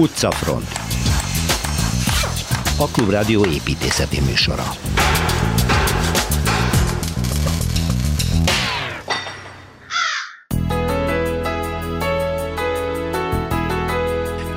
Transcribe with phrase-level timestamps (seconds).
[0.00, 0.68] Utcafront
[2.78, 4.64] A Klubrádió építészeti műsora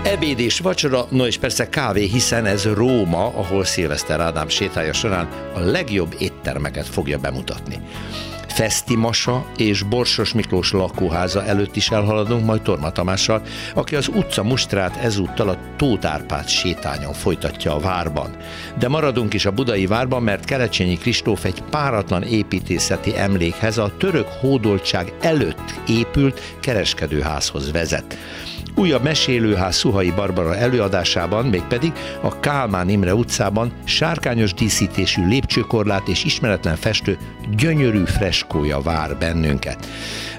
[0.03, 5.27] Ebéd és vacsora, no és persze kávé, hiszen ez Róma, ahol Szilveszter Ádám sétája során
[5.53, 7.81] a legjobb éttermeket fogja bemutatni.
[8.53, 13.41] Feszti Masa és Borsos Miklós lakóháza előtt is elhaladunk, majd Torma Tamással,
[13.73, 18.35] aki az utca mustrát ezúttal a Tóth Árpád sétányon folytatja a várban.
[18.79, 24.27] De maradunk is a budai várban, mert Kerecsényi Kristóf egy páratlan építészeti emlékhez a török
[24.27, 28.17] hódoltság előtt épült kereskedőházhoz vezet.
[28.75, 31.91] Újabb mesélőház Szuhai Barbara előadásában, mégpedig
[32.21, 37.17] a Kálmán Imre utcában sárkányos díszítésű lépcsőkorlát és ismeretlen festő
[37.55, 39.87] gyönyörű freskója vár bennünket.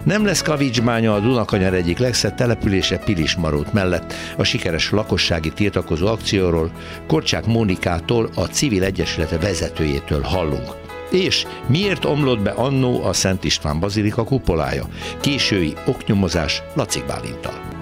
[0.03, 4.15] Nem lesz kavicsmánya a Dunakanyar egyik legszebb települése Pilismarót mellett.
[4.37, 6.71] A sikeres lakossági tiltakozó akcióról
[7.07, 10.75] Korcsák Mónikától, a civil egyesülete vezetőjétől hallunk.
[11.11, 14.85] És miért omlott be annó a Szent István Bazilika kupolája?
[15.21, 17.74] Késői oknyomozás Lacik Bálintal.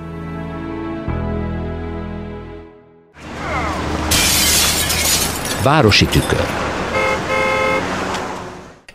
[5.63, 6.47] Városi tükör.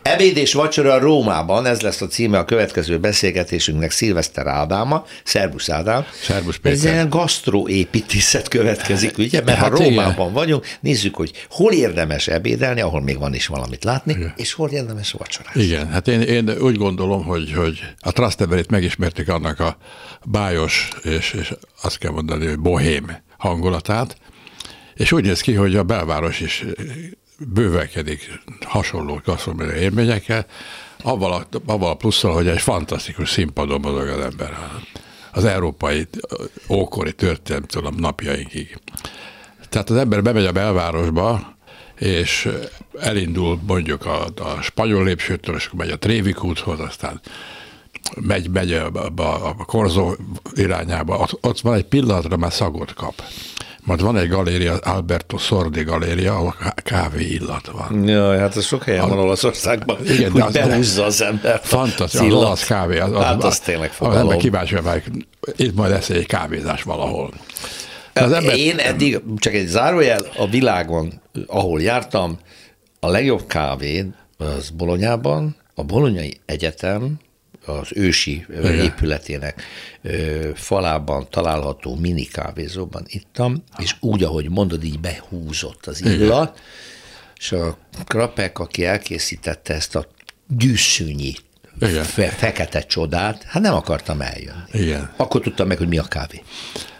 [0.02, 5.04] Ebéd és vacsora Rómában, ez lesz a címe a következő beszélgetésünknek Szilveszter Ádáma.
[5.24, 6.04] Szervusz Ádám.
[6.22, 6.78] Szervusz Péter.
[6.78, 9.42] Ez ilyen gasztroépítészet következik, ugye?
[9.42, 10.32] Mert hát ha Rómában igen.
[10.32, 14.32] vagyunk, nézzük, hogy hol érdemes ebédelni, ahol még van is valamit látni, igen.
[14.36, 15.62] és hol érdemes vacsorázni.
[15.62, 19.76] Igen, hát én, én úgy gondolom, hogy, hogy a Trasteverit megismerték annak a
[20.24, 24.16] bájos, és, és azt kell mondani, hogy bohém hangulatát,
[24.98, 26.64] és úgy néz ki, hogy a belváros is
[27.38, 30.46] bővelkedik hasonló gasztronómiai élményekkel,
[31.02, 34.58] avval a, avval a plusszal, hogy egy fantasztikus színpadon mozog az ember
[35.32, 36.06] az európai
[36.68, 38.78] ókori történelmtől a napjainkig.
[39.68, 41.56] Tehát az ember bemegy a belvárosba,
[41.98, 42.48] és
[43.00, 47.20] elindul mondjuk a, a spanyol lépsőtől, és megy a Trévik úthoz, aztán
[48.14, 50.14] megy, megy a, a, a Korzó
[50.54, 53.22] irányába, ott, ott van egy pillanatra, már szagot kap.
[53.88, 58.08] Majd van egy galéria, Alberto Sordi galéria, ahol kávé illat van.
[58.08, 61.60] Jaj, hát ez sok helyen a, van Olaszországban, igen, az, behúzza az ember.
[61.62, 62.98] Fantasztikus, az olasz kávé.
[62.98, 64.18] Az, az, hát az, tényleg fogalom.
[64.18, 65.02] Az ember kíváncsi, hogy
[65.56, 67.30] itt majd lesz egy kávézás valahol.
[68.14, 68.56] Az ember...
[68.56, 71.12] Én eddig, csak egy zárójel, a világon,
[71.46, 72.38] ahol jártam,
[73.00, 74.06] a legjobb kávé
[74.38, 77.16] az Bolonyában, a Bolonyai Egyetem,
[77.68, 78.74] az ősi Igen.
[78.74, 79.62] épületének
[80.54, 86.60] falában található mini kávézóban ittam, és úgy, ahogy mondod, így behúzott az illat,
[87.36, 90.06] és a krapek, aki elkészítette ezt a
[90.46, 91.34] gyűszűnyi
[91.80, 92.04] igen.
[92.04, 94.62] Fe, fekete csodát, hát nem akartam eljönni.
[94.72, 95.12] Igen.
[95.16, 96.42] Akkor tudtam meg, hogy mi a kávé.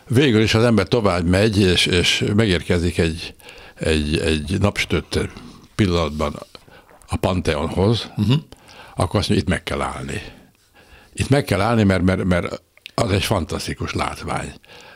[0.08, 3.34] Végül is az ember tovább megy, és, és megérkezik egy,
[3.74, 5.18] egy, egy napsütött
[5.74, 6.38] pillanatban
[7.06, 8.36] a Panteonhoz, uh-huh.
[8.96, 10.22] akkor azt mondja, itt meg kell állni.
[11.18, 12.62] Itt meg kell állni, mert, mert, mert
[12.94, 14.52] az egy fantasztikus látvány.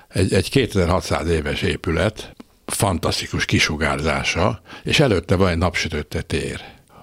[0.08, 2.34] Egy, egy 2600 éves épület,
[2.66, 6.60] fantasztikus kisugárzása, és előtte van egy napsütötte tér.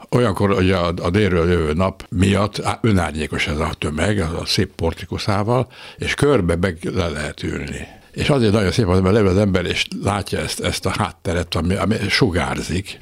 [0.10, 5.72] Olyankor, hogy a, a délről jövő nap miatt önárnyékos ez a tömeg, a szép portikuszával,
[5.98, 7.88] és körbe meg le lehet ülni.
[8.12, 11.76] És azért nagyon szép, mert leül az ember, és látja ezt, ezt a hátteret, ami,
[11.76, 13.00] ami sugárzik,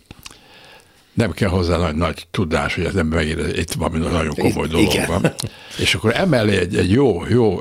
[1.18, 4.94] nem kell hozzá nagy, nagy tudás, hogy az ember megérez, itt valami nagyon komoly dolog
[4.94, 5.08] Igen.
[5.08, 5.34] van.
[5.78, 7.60] És akkor emellé egy, egy jó, jó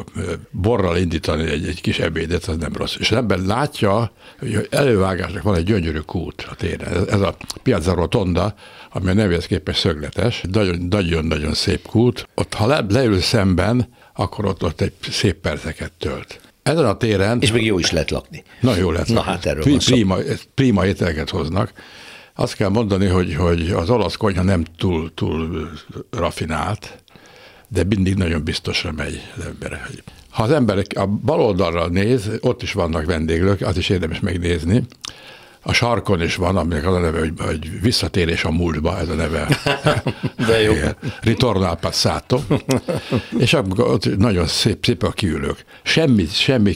[0.51, 2.95] borral indítani egy, egy kis ebédet, az nem rossz.
[2.99, 6.93] És az ember látja, hogy elővágásnak van egy gyönyörű kút a téren.
[6.93, 8.55] Ez, ez a Piazza Rotonda,
[8.91, 10.43] ami a nevéhez képest szögletes,
[10.91, 12.29] nagyon-nagyon szép kút.
[12.35, 16.41] Ott, ha le, leül szemben, akkor ott, ott egy szép perceket tölt.
[16.63, 17.41] Ezen a téren...
[17.41, 18.43] És még jó is lehet lakni.
[18.61, 20.17] Nagyon jó lehet Na hát erről prima,
[20.55, 21.73] prima ételeket hoznak.
[22.39, 25.71] Azt kell mondani, hogy, hogy az olasz konyha nem túl, túl
[26.11, 27.03] rafinált,
[27.69, 29.81] de mindig nagyon biztosan megy az ember.
[30.31, 34.83] Ha az ember a bal oldalra néz, ott is vannak vendéglők, az is érdemes megnézni.
[35.63, 39.15] A sarkon is van, aminek az a neve, hogy, hogy visszatérés a múltba, ez a
[39.15, 39.49] neve.
[40.47, 40.75] De jó.
[41.21, 42.41] Ritorno al passato.
[43.39, 45.65] És akkor ott nagyon szép, szép a kiülők.
[45.83, 46.75] Semmi, semmi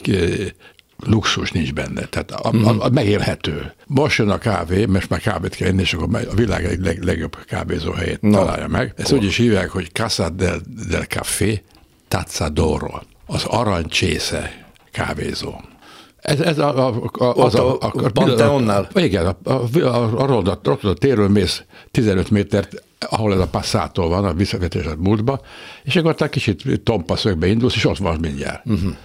[1.05, 3.73] luxus nincs benne, tehát a, a, a megélhető.
[3.87, 7.03] Most jön a kávé, mert már kávét kell inni, és akkor a világ egy leg,
[7.03, 8.37] legjobb kávézó helyét no.
[8.37, 8.93] találja meg.
[8.97, 11.63] Ezt úgy is hívják, hogy Casa del, del Café
[12.07, 15.53] Tazzadoro, az aranycsésze kávézó.
[16.21, 18.89] Ez, ez a, a, a, az a, a, a, Panteonnál?
[18.93, 23.47] Igen, a, a, a, a, a, a, a térről mész 15 métert, ahol ez a
[23.47, 25.41] passzától van, a visszavetés a múltba,
[25.83, 28.65] és akkor te kicsit tompa szögbe indulsz, és ott van mindjárt.
[28.65, 28.95] Uh-huh.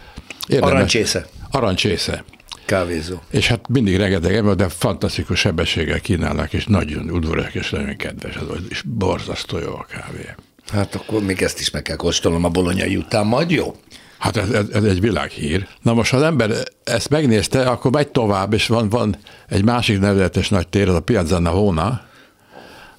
[0.61, 1.27] Aranycsésze.
[1.51, 2.25] Aranycsésze.
[2.65, 3.17] Kávézó.
[3.31, 8.37] És hát mindig rengeteg ember, de fantasztikus sebességgel kínálnak, és nagyon udvarias, és nagyon kedves,
[8.37, 10.35] az, és borzasztó jó a kávé.
[10.73, 13.75] Hát akkor még ezt is meg kell kóstolnom a bolonyai után, majd jó?
[14.19, 15.67] Hát ez, ez, ez egy világhír.
[15.83, 16.51] Na most, ha az ember
[16.85, 19.17] ezt megnézte, akkor megy tovább, és van, van
[19.49, 22.07] egy másik nevezetes nagy tér, az a Piazza Navona,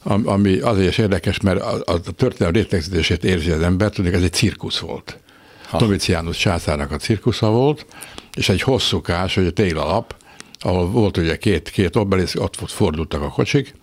[0.04, 4.34] ami azért is érdekes, mert a, a történelem rétegződését érzi az ember, tudni, ez egy
[4.34, 5.20] cirkusz volt.
[5.68, 5.98] Ha.
[6.32, 7.86] Császárnak a cirkusza volt,
[8.36, 10.16] és egy hosszúkás, hogy a télalap,
[10.60, 13.74] ahol volt ugye két, két obelisz, ott fordultak a kocsik,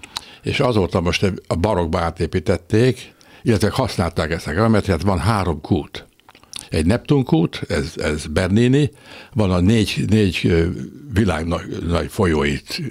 [0.42, 6.06] és azóta most a barokba átépítették, illetve használták ezt a geometriát, van három kút.
[6.68, 8.90] Egy Neptun kút, ez, ez Bernini,
[9.32, 10.64] van a négy, négy
[11.12, 12.82] világ nagy, nagy folyóit,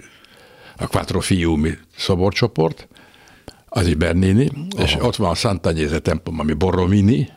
[0.78, 2.88] a Quattro Fiumi szoborcsoport,
[3.66, 4.84] az egy Bernini, Aha.
[4.84, 7.30] és ott van a Sant'Agnese templom, ami Borromini,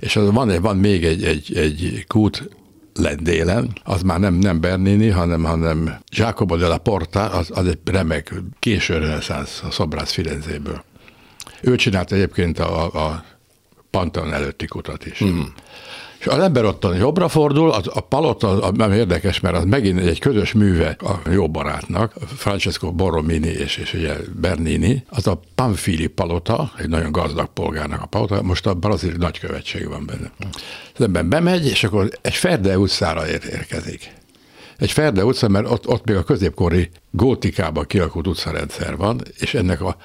[0.00, 2.48] és az van, van még egy, egy, egy kút
[2.94, 8.34] lendélen, az már nem, nem Bernini, hanem, hanem Giacomo della Porta, az, az egy remek
[8.58, 10.84] késő reneszánsz a szobrász Firenzéből.
[11.60, 13.24] Ő csinált egyébként a, a
[13.90, 15.24] Pantheon előtti kutat is.
[15.24, 15.40] Mm.
[16.18, 20.00] És az ember ott jobbra fordul, az, a palota az, nem érdekes, mert az megint
[20.00, 26.06] egy közös műve a jó barátnak, Francesco Borromini és, és ugye Bernini, az a Panfili
[26.06, 30.30] palota, egy nagyon gazdag polgárnak a palota, most a brazil nagykövetség van benne.
[30.94, 34.16] Az ember bemegy, és akkor egy Ferde utcára ér, érkezik.
[34.78, 39.80] Egy Ferde utca, mert ott, ott még a középkori gótikában kialakult utcarendszer van, és ennek
[39.80, 39.96] a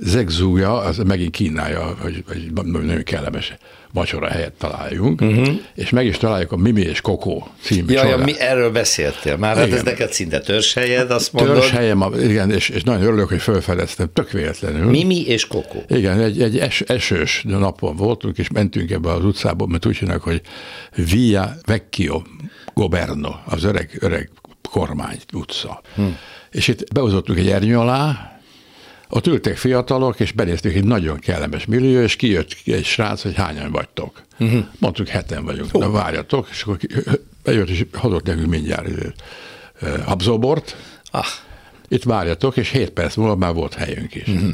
[0.00, 3.56] zegzúja, az megint kínálja, hogy, hogy nagyon kellemes
[3.92, 5.48] vacsora helyet találjunk, uh-huh.
[5.74, 9.56] és meg is találjuk a Mimi és Kokó című ja, ja, mi erről beszéltél már,
[9.56, 9.78] hát igen.
[9.78, 11.54] ez neked szinte törzshelyed, azt mondod.
[11.54, 14.90] Törzshelyem, igen, és, és nagyon örülök, hogy felfedeztem, tök véletlenül.
[14.90, 15.82] Mimi és Kokó.
[15.88, 20.22] Igen, egy, egy es, esős napon voltunk, és mentünk ebbe az utcába, mert úgy csinálják,
[20.22, 20.40] hogy
[21.10, 22.22] Via Vecchio
[22.74, 24.30] Goberno, az öreg, öreg
[24.70, 25.80] kormány utca.
[25.94, 26.02] Hm.
[26.50, 28.37] És itt behozottunk egy ernyő alá,
[29.10, 33.70] ott ültek fiatalok, és benéztük egy nagyon kellemes millió, és kijött egy srác, hogy hányan
[33.70, 34.22] vagytok.
[34.38, 34.64] Uh-huh.
[34.78, 35.74] Mondtuk, heten vagyunk.
[35.74, 35.80] Uh.
[35.80, 36.78] Na várjatok, és akkor
[37.42, 38.88] bejött, és hozott nekünk mindjárt
[40.04, 40.76] habzóbort.
[41.10, 41.24] Ah.
[41.88, 44.26] Itt várjatok, és 7 perc múlva már volt helyünk is.
[44.26, 44.50] Uh-huh.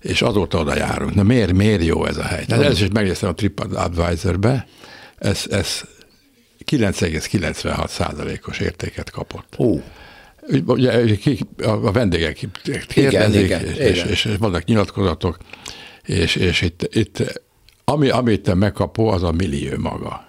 [0.00, 1.14] És azóta oda járunk.
[1.14, 2.44] Na miért, miért jó ez a hely?
[2.44, 4.66] Tehát ez is megnéztem a TripAdvisor-be,
[5.18, 5.80] ez, ez
[6.64, 9.54] 9,96 százalékos értéket kapott.
[9.56, 9.82] Uh
[10.66, 10.92] ugye,
[11.62, 12.48] a vendégek
[12.88, 13.64] kérdezik, igen, és, igen.
[13.76, 15.36] És, és, vannak nyilatkozatok,
[16.02, 17.40] és, és itt, itt
[17.84, 20.26] ami, amit te megkapó, az a millió maga.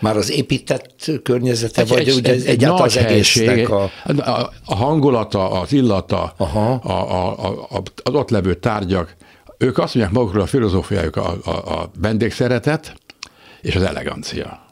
[0.00, 3.82] Már az épített környezete, egy, vagy egy, ugye egy, egy nagy az egésznek a...
[4.04, 4.52] a...
[4.64, 6.72] A hangulata, az illata, Aha.
[6.72, 9.16] A, a, a, az ott levő tárgyak,
[9.58, 12.94] ők azt mondják magukról a filozófiájuk a, a, a vendégszeretet
[13.60, 14.67] és az elegancia.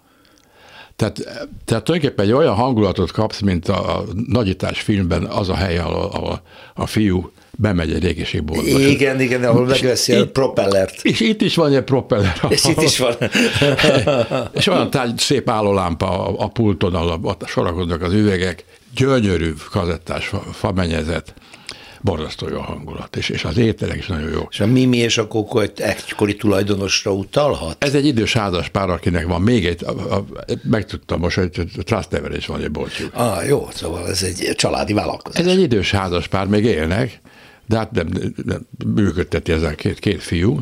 [0.97, 1.17] Tehát,
[1.65, 6.11] tehát tulajdonképpen egy olyan hangulatot kapsz, mint a, a nagyítás filmben az a hely, ahol,
[6.13, 6.43] ahol
[6.75, 8.79] a fiú bemegy egy régiségboltba.
[8.79, 11.05] Igen, igen, ahol megveszi a propellert.
[11.05, 12.41] És itt is van egy propeller.
[12.49, 13.15] És itt is van.
[14.53, 18.65] és olyan tárgy, szép állólámpa a, a pulton, ahol a, a sorakoznak az üvegek,
[18.95, 21.35] gyönyörű kazettás famenyezet
[22.07, 24.47] borzasztó jó a hangulat, és, és az ételek is nagyon jó.
[24.51, 25.29] És a Mimi és a
[25.61, 27.85] egy egykori tulajdonosra utalhat?
[27.85, 30.25] Ez egy idős házas pár, akinek van még egy, a, a,
[30.63, 31.51] megtudtam most, hogy
[31.85, 33.15] Trust is van egy boltjuk.
[33.15, 35.41] Ah, jó, szóval ez egy családi vállalkozás.
[35.41, 37.21] Ez egy idős házas pár, még élnek,
[37.67, 38.09] de hát nem,
[38.45, 40.61] nem működteti ezzel két, két fiú,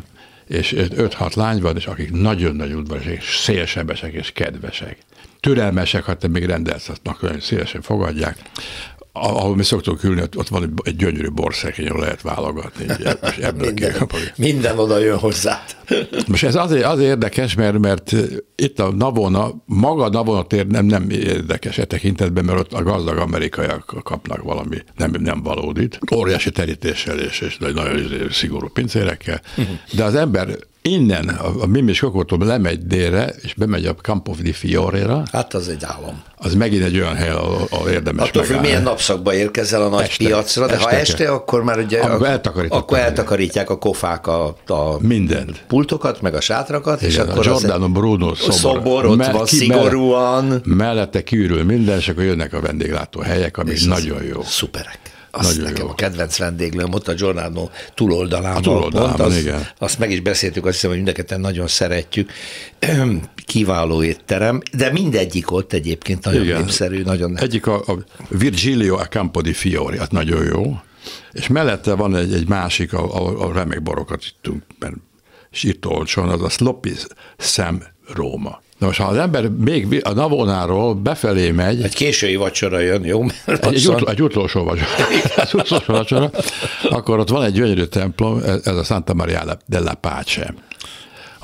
[0.49, 4.97] és öt-hat lány van, és akik nagyon-nagyon udvarosak, és szélsebesek, és kedvesek
[5.45, 8.37] türelmesek, ha te még rendelsz, azt nagyon szélesen fogadják
[9.17, 12.85] ahol mi szoktunk ülni, ott van egy, egy gyönyörű borszekény, ahol lehet válogatni.
[13.29, 15.65] És ebből minden, minden oda jön hozzá.
[16.29, 18.13] Most ez azért, azért érdekes, mert, mert
[18.57, 22.83] itt a Navona, maga a Navona tér nem, nem érdekes e tekintetben, mert ott a
[22.83, 29.77] gazdag amerikaiak kapnak valami nem, nem valódit, óriási terítéssel és, és nagyon szigorú pincérekkel, uh-huh.
[29.93, 30.49] de az ember
[30.89, 35.23] innen, a, a Mimis Kokótól lemegy délre, és bemegy a Campo di Fiorera.
[35.33, 36.23] Hát az egy állam.
[36.37, 40.03] Az megint egy olyan hely, ahol, ahol érdemes Attól függ, milyen napszakba érkezel a nagy
[40.03, 44.57] este, piacra, de este, ha este, akkor már ugye akkor, akkor eltakarítják a kofák a,
[44.67, 45.65] a Mindent.
[45.67, 48.55] pultokat, meg a sátrakat, Igen, és akkor a Giordano Bruno szobor.
[48.55, 50.63] szobor ott van ki, szigorúan.
[50.65, 54.43] Mellette kiürül minden, és akkor jönnek a vendéglátó helyek, amik és nagyon jó.
[54.43, 55.04] Szuperek.
[55.35, 55.91] Azt Nagyon nekem jó.
[55.91, 58.57] a kedvenc vendéglőm ott a Giordano túloldalán.
[58.57, 59.69] A túloldalán, pont, az, igen.
[59.79, 62.31] Azt meg is beszéltük, azt hiszem, hogy mindeket nagyon szeretjük.
[63.47, 66.61] Kiváló étterem, de mindegyik ott egyébként nagyon igen.
[66.61, 67.03] népszerű.
[67.03, 67.99] Nagyon Egyik a, a
[68.29, 70.81] Virgilio a Campo di Fiori, az nagyon jó.
[71.33, 74.95] És mellette van egy, egy másik, a, a, a remek borokat ittunk, mert
[75.51, 76.93] és itt olcsón, az a Sloppy
[77.39, 77.83] Sam
[78.15, 78.63] Róma.
[78.79, 81.83] Na most, ha az ember még a Navónáról befelé megy...
[81.83, 83.25] Egy késői vacsora jön, jó?
[83.47, 86.31] Egy, egy, utol, egy utolsó vacsora, egy utolsó vacsora,
[86.91, 90.55] akkor ott van egy gyönyörű templom, ez a Santa Maria della Pace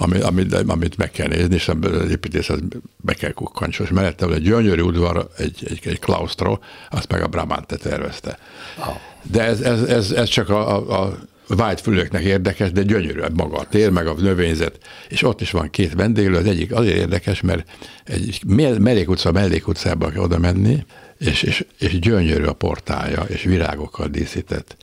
[0.02, 2.60] ami, amit, amit meg kell nézni, és az építészet
[2.96, 3.88] be kell kukkancsos.
[3.88, 6.58] Mellette egy gyönyörű udvar, egy, egy, egy klaustro,
[6.90, 8.38] azt meg a Bramante tervezte.
[9.22, 11.18] De ez, ez, ez, ez csak a, a, a
[11.57, 14.78] vágyt fülöknek érdekes, de gyönyörű maga a tér, meg a növényzet,
[15.09, 17.71] és ott is van két vendéglő, az egyik azért érdekes, mert
[18.04, 18.40] egy
[18.78, 20.85] mellék utca, mellék utcába kell oda menni,
[21.19, 24.76] és, és, és gyönyörű a portája, és virágokkal díszített.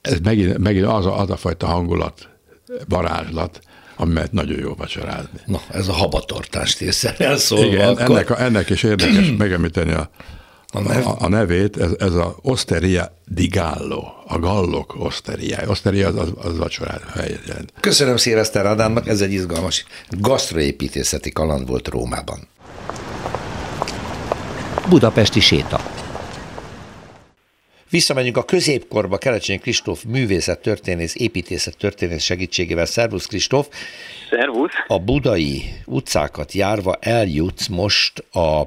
[0.00, 2.28] Ez megint, megint az, a, az a fajta hangulat,
[2.88, 3.60] varázslat,
[3.96, 5.40] amivel nagyon jó vacsorázni.
[5.46, 7.66] Na, ez a habatortás stílszerűen szólva.
[7.66, 8.10] Igen, akkor...
[8.10, 10.10] ennek, ennek is érdekes megemlíteni a,
[10.74, 11.06] a, nev?
[11.06, 15.58] a, a nevét, ez, ez a Osteria di Gallo, a gallok osteria.
[15.66, 17.70] Osteria az, az, az vacsorát helyen.
[17.80, 22.48] Köszönöm Széleszter Adánnak, ez egy izgalmas gasztroépítészeti kaland volt Rómában.
[24.88, 25.80] Budapesti séta.
[27.90, 32.86] Visszamegyünk a középkorba, Kelecsényi Kristóf művészet történész, építészet történész segítségével.
[32.86, 33.68] Szervusz Kristóf!
[34.30, 34.72] Szervusz!
[34.86, 38.66] A budai utcákat járva eljutsz most a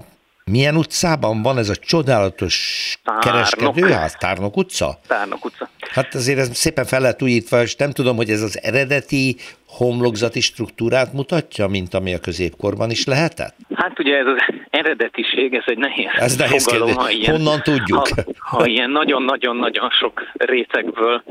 [0.52, 2.56] milyen utcában van ez a csodálatos
[3.04, 3.24] Tárnok.
[3.24, 4.16] kereskedőház?
[4.16, 5.00] Tárnok utca?
[5.08, 5.70] Tárnok utca.
[5.92, 9.36] Hát azért ez szépen fel lehet újítva, és nem tudom, hogy ez az eredeti
[9.68, 13.56] homlokzati struktúrát mutatja, mint ami a középkorban is lehetett?
[13.74, 18.08] Hát ugye ez az eredetiség, ez egy nehéz, ez nehéz fogalom, ha ilyen, Honnan tudjuk?
[18.08, 21.24] Ha, ha ilyen nagyon-nagyon-nagyon sok rétegből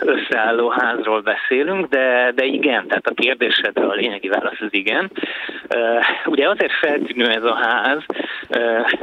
[0.00, 5.10] összeálló házról beszélünk, de, de igen, tehát a kérdésedre a lényegi válasz az igen.
[6.24, 8.02] Ugye azért feltűnő ez a ház,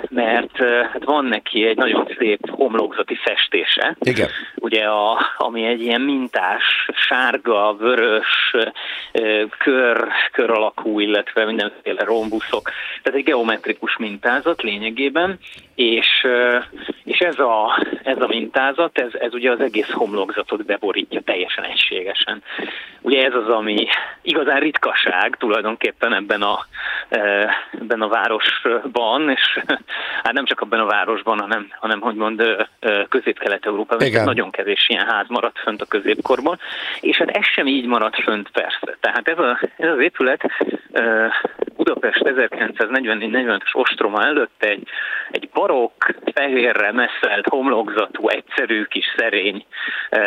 [0.10, 0.58] mert
[0.91, 3.96] hát van neki egy nagyon szép homlokzati festése.
[4.00, 4.27] Igen.
[4.56, 8.56] Ugye, a, ami egy ilyen mintás, sárga, vörös,
[9.58, 12.72] kör, kör alakú, illetve mindenféle rombuszok.
[13.01, 15.39] Tehát egy geometrikus mintázat lényegében,
[15.77, 16.27] és,
[17.03, 22.43] és ez, a, ez a mintázat, ez, ez ugye az egész homlokzatot beborítja teljesen egységesen.
[23.01, 23.88] Ugye ez az, ami
[24.22, 26.65] igazán ritkaság tulajdonképpen ebben a,
[27.79, 29.60] ebben a városban, és
[30.24, 32.67] hát nem csak ebben a városban, hanem, hanem hogy mond,
[33.10, 36.60] közép-kelet-európában nagyon kevés ilyen ház maradt fönt a középkorban,
[37.01, 38.98] és hát ez sem így maradt fönt persze.
[39.00, 40.43] Tehát ez, a, ez az épület
[41.75, 44.88] Budapest 1944-45-ös ostroma előtt egy,
[45.31, 49.66] egy barokk, fehérre messzelt, homlokzatú, egyszerű kis szerény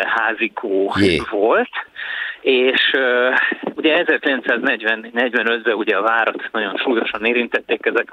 [0.05, 1.21] házikó Jé.
[1.31, 1.71] volt,
[2.41, 3.37] és uh,
[3.75, 8.13] ugye 1945-ben ugye a várat nagyon súlyosan érintették ezek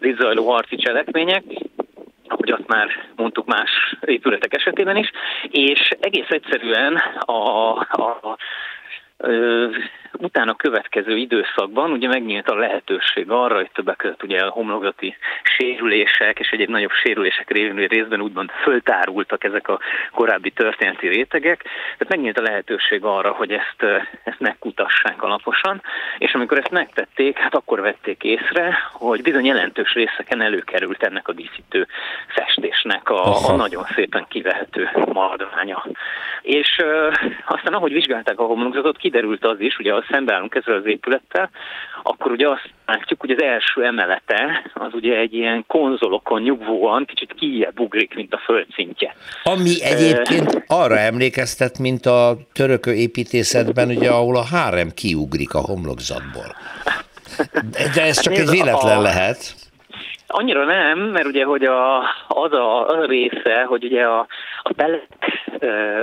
[0.00, 1.42] az itt zajló harci cselekmények,
[2.28, 5.10] ahogy azt már mondtuk más épületek esetében is,
[5.50, 8.36] és egész egyszerűen a, a, a
[10.18, 16.38] utána következő időszakban ugye megnyílt a lehetőség arra, hogy többek között ugye a homlokzati sérülések
[16.38, 19.80] és egyéb nagyobb sérülések révén részben úgymond föltárultak ezek a
[20.12, 25.82] korábbi történeti rétegek, tehát megnyílt a lehetőség arra, hogy ezt, ezt megkutassák alaposan,
[26.18, 31.32] és amikor ezt megtették, hát akkor vették észre, hogy bizony jelentős részeken előkerült ennek a
[31.32, 31.86] díszítő
[32.26, 35.84] festésnek a, a nagyon szépen kivehető maradványa.
[36.42, 37.14] És uh,
[37.46, 41.50] aztán ahogy vizsgálták a homlokzatot, kiderült az is, ugye ha szembeállunk ezzel az épülettel,
[42.02, 47.34] akkor ugye azt látjuk, hogy az első emelete az ugye egy ilyen konzolokon nyugvóan kicsit
[47.34, 49.14] kijebb ugrik, mint a földszintje.
[49.42, 56.56] Ami egyébként arra emlékeztet, mint a törökö építészetben, ugye, ahol a hárem kiugrik a homlokzatból.
[57.94, 59.54] De ez csak egy véletlen lehet.
[60.26, 64.26] Annyira nem, mert ugye, hogy a, az, a, az a része, hogy ugye a,
[64.66, 65.06] a telek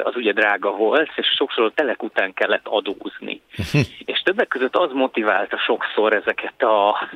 [0.04, 3.42] az ugye drága volt, és sokszor a telek után kellett adózni.
[4.12, 7.10] és többek között az motiválta sokszor ezeket a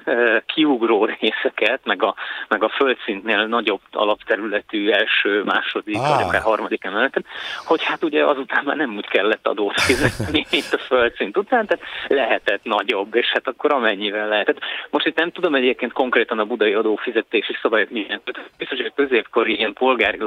[0.45, 2.15] kiugró részeket, meg a,
[2.47, 6.15] meg a földszintnél nagyobb alapterületű első, második, ah.
[6.15, 7.25] vagy akár harmadik emeleten,
[7.65, 11.85] hogy hát ugye azután már nem úgy kellett adót fizetni, mint a földszint után, tehát
[12.07, 14.59] lehetett nagyobb, és hát akkor amennyivel lehetett.
[14.89, 18.21] Most itt nem tudom egyébként konkrétan a budai adófizetési szabályok milyen,
[18.57, 20.17] biztos, hogy a középkori ilyen polgári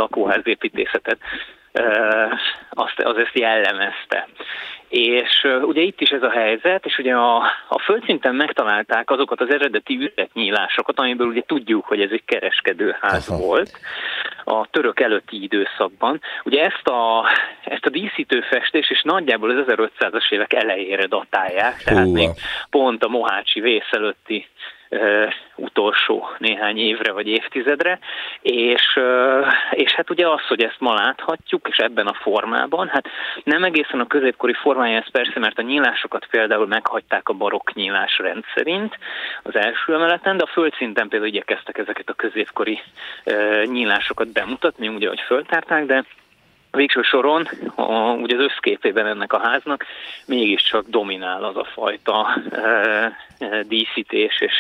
[1.09, 1.19] lakóházépítészetet
[2.71, 4.29] azt, az ezt jellemezte.
[4.89, 7.37] És ugye itt is ez a helyzet, és ugye a,
[7.69, 13.41] a földszinten megtalálták azokat az eredeti üzletnyílásokat, amiből ugye tudjuk, hogy ez egy kereskedőház Aha.
[13.41, 13.81] volt
[14.45, 16.21] a török előtti időszakban.
[16.45, 17.25] Ugye ezt a,
[17.65, 22.29] ezt a díszítő festés és nagyjából az 1500-as évek elejére datálják, tehát még
[22.71, 24.47] pont a Mohácsi vész előtti
[25.57, 27.99] utolsó néhány évre vagy évtizedre,
[28.41, 28.99] és,
[29.71, 33.07] és hát ugye az, hogy ezt ma láthatjuk, és ebben a formában, hát
[33.45, 38.19] nem egészen a középkori formája ez persze, mert a nyílásokat például meghagyták a barokk nyílás
[38.19, 38.99] rendszerint
[39.43, 42.81] az első emeleten, de a földszinten például igyekeztek ezeket a középkori
[43.65, 46.05] nyílásokat bemutatni, ugye, hogy föltárták, de
[46.71, 49.85] végső soron, a, ugye az összképében ennek a háznak
[50.27, 52.59] mégiscsak dominál az a fajta e,
[53.39, 54.53] e, díszítés és,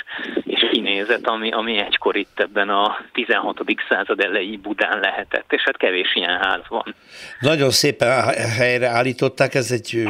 [0.44, 3.60] és kinézet, ami, ami egykor itt ebben a 16.
[3.88, 6.94] század elejé Budán lehetett, és hát kevés ilyen ház van.
[7.40, 8.22] Nagyon szépen
[8.56, 10.08] helyreállították, ez egy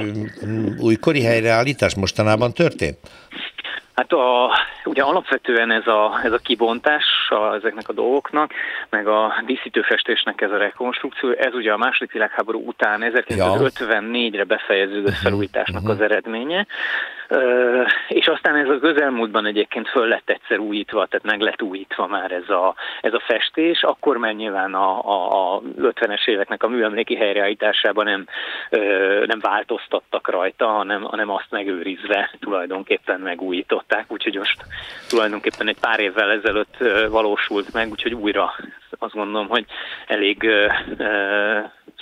[0.78, 2.98] újkori helyreállítás mostanában történt?
[3.98, 4.50] Hát a,
[4.84, 8.52] ugye alapvetően ez a, ez a kibontás a, ezeknek a dolgoknak,
[8.90, 15.88] meg a díszítőfestésnek ez a rekonstrukció, ez ugye a második világháború után 1954-re befejeződő felújításnak
[15.88, 16.66] az eredménye,
[18.08, 22.32] és aztán ez a közelmúltban egyébként föl lett egyszer újítva, tehát meg lett újítva már
[22.32, 27.16] ez a, ez a festés, akkor már nyilván a, a, a 50-es éveknek a műemléki
[27.16, 28.26] helyreállításában nem,
[29.26, 33.20] nem változtattak rajta, hanem, hanem azt megőrizve tulajdonképpen
[33.88, 34.64] megújították, úgyhogy most
[35.08, 36.76] tulajdonképpen egy pár évvel ezelőtt
[37.10, 38.54] valósult meg, úgyhogy újra
[38.98, 39.64] azt gondolom, hogy
[40.06, 40.46] elég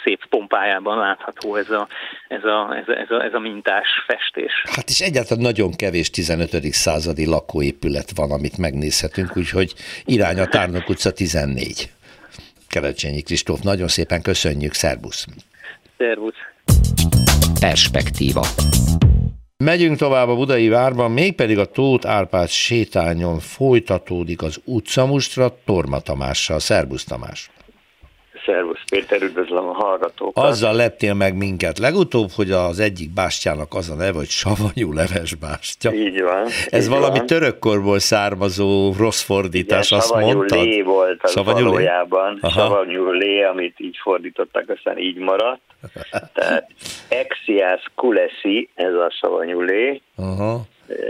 [0.04, 1.88] szép pompájában látható ez a,
[2.28, 4.52] ez a, ez a, ez a, ez a mintás festés.
[4.64, 6.72] Hát és egyáltalán nagyon kevés 15.
[6.72, 9.74] századi lakóépület van, amit megnézhetünk, úgyhogy
[10.04, 11.90] irány a Tárnok utca 14.
[12.68, 15.26] Kerecsényi Kristóf, nagyon szépen köszönjük, szervusz!
[15.98, 16.34] Szervusz!
[17.60, 18.46] Perspektíva.
[19.64, 26.58] Megyünk tovább a Budai várban, mégpedig a Tóth Árpád sétányon folytatódik az utcamustra Torma Tamással.
[26.58, 27.50] Szerbusz Tamás!
[28.46, 30.44] Szervusz Péter, üdvözlöm a hallgatókat.
[30.44, 35.34] Azzal lettél meg minket legutóbb, hogy az egyik bástyának az a neve, hogy savanyú leves
[35.34, 35.92] bástya.
[35.92, 36.46] Így van.
[36.66, 37.26] Ez így valami van.
[37.26, 40.58] törökkorból származó rossz fordítás, Igen, azt savanyú mondtad?
[40.64, 41.62] lé volt az Savanyú lé?
[41.64, 42.38] valójában.
[42.40, 42.60] Aha.
[42.60, 45.60] Savanyú lé, amit így fordítottak, aztán így maradt.
[46.32, 46.66] Tehát
[47.08, 50.00] Exias kulesi, ez a savanyú lé.
[50.16, 50.60] Aha.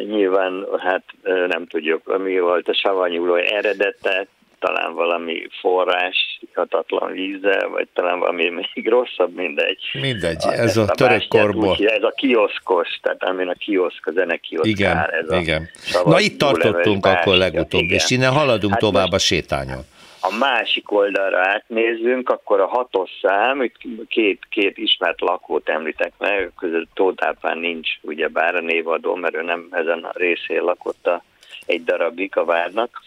[0.09, 1.05] Nyilván, hát
[1.49, 4.27] nem tudjuk, mi volt a savanyú lé eredete,
[4.59, 9.79] talán valami forrás, hatatlan vízzel, vagy talán valami még rosszabb, mindegy.
[9.93, 11.69] Mindegy, A- ez a törökkorból.
[11.71, 15.37] úgy hívják, Ez a kioszkos, tehát amin a kioszk, a zenekioszk Igen, áll, ez a
[15.37, 15.69] igen.
[15.83, 17.97] savanyú Na itt tartottunk akkor legutóbb, igen.
[17.97, 19.81] és innen haladunk Hát tovább a sétányon.
[20.21, 23.75] a másik oldalra átnézzünk, akkor a hatos szám, itt
[24.09, 29.43] két, két ismert lakót említek meg, között Tóth Árpán nincs ugyebár a névadó, mert ő
[29.43, 31.23] nem ezen a részén lakott a,
[31.67, 33.03] egy darabig a várnak.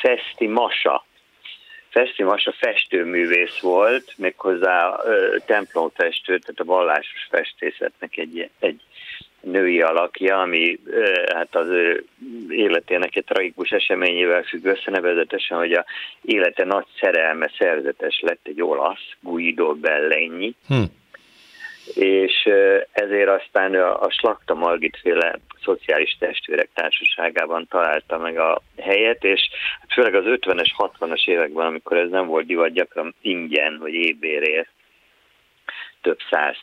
[0.00, 1.06] Feszti Masa.
[1.88, 8.80] Feszti Masa festőművész volt, méghozzá ö, templomfestő, tehát a vallásos festészetnek egy, egy
[9.40, 10.78] női alakja, ami
[11.34, 12.04] hát az ő
[12.48, 15.84] életének egy tragikus eseményével függ össze, hogy a
[16.22, 20.82] élete nagy szerelme szerzetes lett egy olasz, Guido Bellegni, Hm.
[21.94, 22.48] És
[22.92, 29.48] ezért aztán a, a Slakta Margit féle szociális testvérek társaságában találta meg a helyet, és
[29.80, 34.68] hát főleg az 50-es, 60-as években, amikor ez nem volt divat, gyakran ingyen, vagy ébérért
[36.02, 36.56] több száz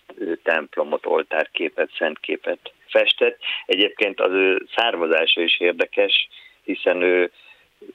[0.43, 3.39] templomot, oltárképet, szentképet festett.
[3.65, 6.27] Egyébként az ő származása is érdekes,
[6.63, 7.31] hiszen ő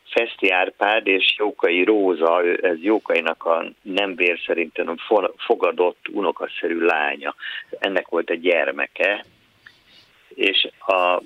[0.04, 6.78] Feszti Árpád és Jókai Róza, ez Jókainak a nem vér szerint hanem fo- fogadott unokaszerű
[6.78, 7.34] lánya.
[7.78, 9.24] Ennek volt egy gyermeke,
[10.34, 11.22] és a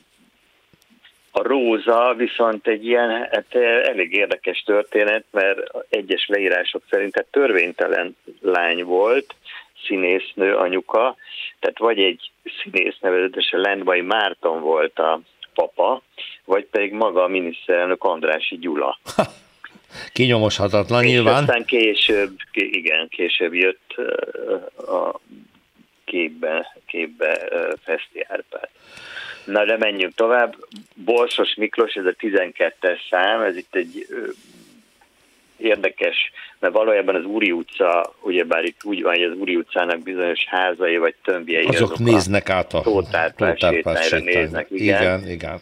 [1.37, 8.17] a Róza viszont egy ilyen hát elég érdekes történet, mert egyes leírások szerint hát törvénytelen
[8.41, 9.35] lány volt,
[9.87, 11.17] színésznő anyuka,
[11.59, 12.31] tehát vagy egy
[12.63, 15.21] színész nevezetesen Lendvai Márton volt a
[15.55, 16.03] papa,
[16.45, 18.99] vagy pedig maga a miniszterelnök Andrási Gyula.
[20.13, 21.43] Kinyomoshatatlan És nyilván.
[21.43, 23.95] aztán később, igen, később jött
[24.77, 25.21] a
[26.05, 27.49] képbe, képbe
[27.83, 28.69] Feszti Árpád.
[29.45, 30.57] Na de menjünk tovább.
[30.95, 34.07] Borsos Miklós, ez a 12-es szám, ez itt egy
[35.65, 36.17] érdekes,
[36.59, 40.97] mert valójában az Úri utca, ugyebár itt úgy van, hogy az Úri utcának bizonyos házai
[40.97, 42.83] vagy tömbjei Azok néznek át a
[43.57, 44.19] sétányra.
[44.19, 45.03] néznek, igen.
[45.03, 45.61] igen, igen.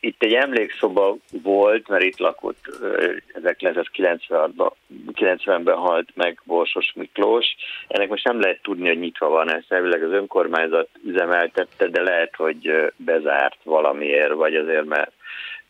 [0.00, 4.70] Itt egy emlékszoba volt, mert itt lakott ö, 1996-ban
[5.12, 7.46] 90-ben halt meg Borsos Miklós.
[7.88, 9.62] Ennek most nem lehet tudni, hogy nyitva van ez.
[9.68, 15.12] Elvileg az önkormányzat üzemeltette, de lehet, hogy bezárt valamiért, vagy azért, mert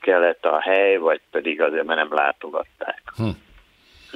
[0.01, 3.03] kellett a hely, vagy pedig azért, mert nem látogatták.
[3.17, 3.29] Hm.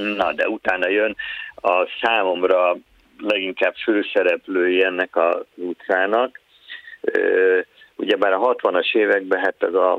[0.00, 1.16] Na, de utána jön
[1.54, 2.76] a számomra
[3.18, 6.40] leginkább főszereplői ennek az utcának.
[7.96, 9.98] Ugyebár a 60-as években hát ez a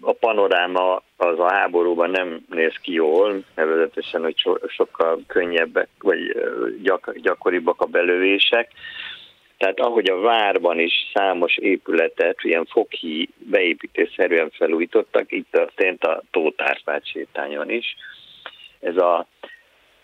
[0.00, 6.36] a panoráma az a háborúban nem néz ki jól, nevezetesen, hogy so, sokkal könnyebbek, vagy
[6.82, 8.70] gyak, gyakoribbak a belövések.
[9.56, 17.06] Tehát ahogy a várban is számos épületet ilyen foki beépítésszerűen felújítottak, így történt a Tótárpát
[17.06, 17.96] sétányon is.
[18.82, 19.26] Ez a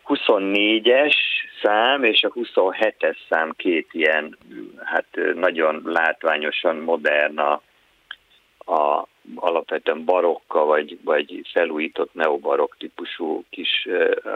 [0.07, 1.15] 24-es
[1.63, 4.39] szám és a 27-es szám két ilyen,
[4.85, 7.63] hát nagyon látványosan modern a,
[8.73, 13.89] a alapvetően barokka vagy, vagy felújított neobarok típusú kis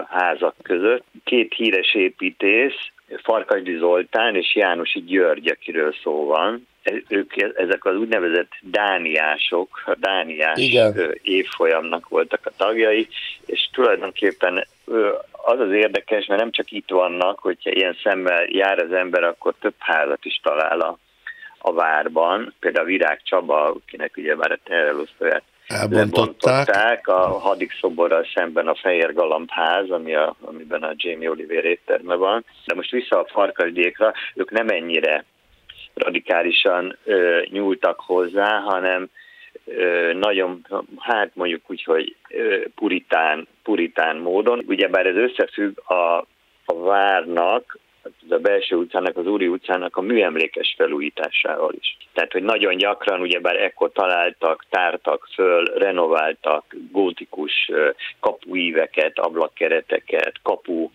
[0.09, 1.05] házak között.
[1.25, 2.91] Két híres építész,
[3.23, 6.67] Farkasdi Zoltán és Jánosi György, akiről szó van.
[7.09, 11.15] Ők, ezek az úgynevezett dániások, dániás Igen.
[11.23, 13.09] évfolyamnak voltak a tagjai,
[13.47, 14.67] és tulajdonképpen
[15.31, 19.55] az az érdekes, mert nem csak itt vannak, hogyha ilyen szemmel jár az ember, akkor
[19.61, 20.99] több házat is talál a,
[21.59, 22.55] a várban.
[22.61, 25.43] Például Virág Csaba, akinek ugye már a terrelosztóját
[25.91, 32.15] lebontották a hadik szoborral szemben a Fehér Galambház, ami a, amiben a Jamie Oliver étterme
[32.15, 32.45] van.
[32.67, 35.25] De most vissza a farkasdékra, ők nem ennyire
[35.95, 39.09] radikálisan ö, nyúltak hozzá, hanem
[39.65, 40.67] ö, nagyon,
[40.99, 44.63] hát mondjuk úgy, hogy ö, puritán, puritán módon.
[44.67, 46.19] Ugyebár ez összefügg a,
[46.65, 47.79] a várnak
[48.29, 51.97] a belső utcának, az Úri utcának a műemlékes felújításával is.
[52.13, 57.71] Tehát, hogy nagyon gyakran ugyebár ekkor találtak, tártak föl, renováltak gótikus
[58.21, 60.91] kapuíveket, ablakkereteket, kapu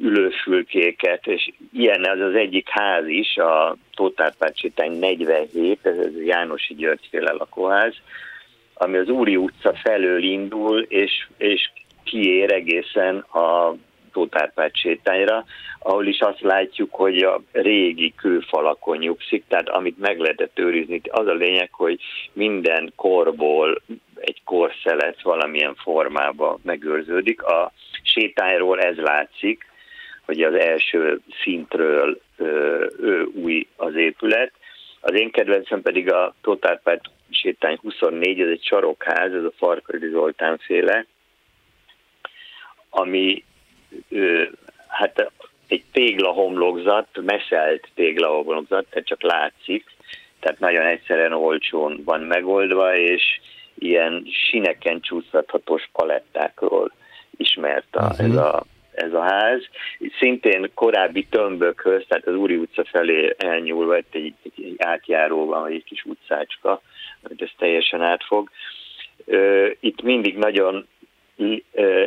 [0.00, 7.32] ülőfülkéket, és ilyen az az egyik ház is, a Tótárpácsitány 47, ez a Jánosi Györgyféle
[7.32, 7.94] lakóház,
[8.74, 11.70] ami az Úri utca felől indul, és, és
[12.04, 13.74] kiér egészen a
[14.12, 15.44] Tótárpát sétányra,
[15.78, 21.26] ahol is azt látjuk, hogy a régi kőfalakon nyugszik, tehát amit meg lehetett őrizni, az
[21.26, 22.00] a lényeg, hogy
[22.32, 23.82] minden korból
[24.14, 27.42] egy korszelet valamilyen formában megőrződik.
[27.42, 29.69] A sétányról ez látszik,
[30.30, 34.52] hogy az első szintről ö, új az épület.
[35.00, 40.58] Az én kedvencem pedig a Tótárpát sétány 24, ez egy sarokház, ez a Farkadi Zoltán
[40.58, 41.06] féle,
[42.90, 43.44] ami
[44.88, 45.32] hát
[45.68, 49.84] egy téglahomlokzat, meszelt téglahomlokzat, tehát csak látszik,
[50.40, 53.22] tehát nagyon egyszerűen olcsón van megoldva, és
[53.78, 56.92] ilyen sineken csúsztathatós palettákról
[57.36, 58.26] ismert a, uh-huh.
[58.26, 59.62] ez, a, ez a ház.
[60.18, 65.74] Szintén korábbi tömbökhöz, tehát az Úri utca felé elnyúlva egy, egy, egy átjáró van, vagy
[65.74, 66.82] egy kis utcácska,
[67.22, 68.50] amit ez teljesen átfog.
[69.80, 70.86] Itt mindig nagyon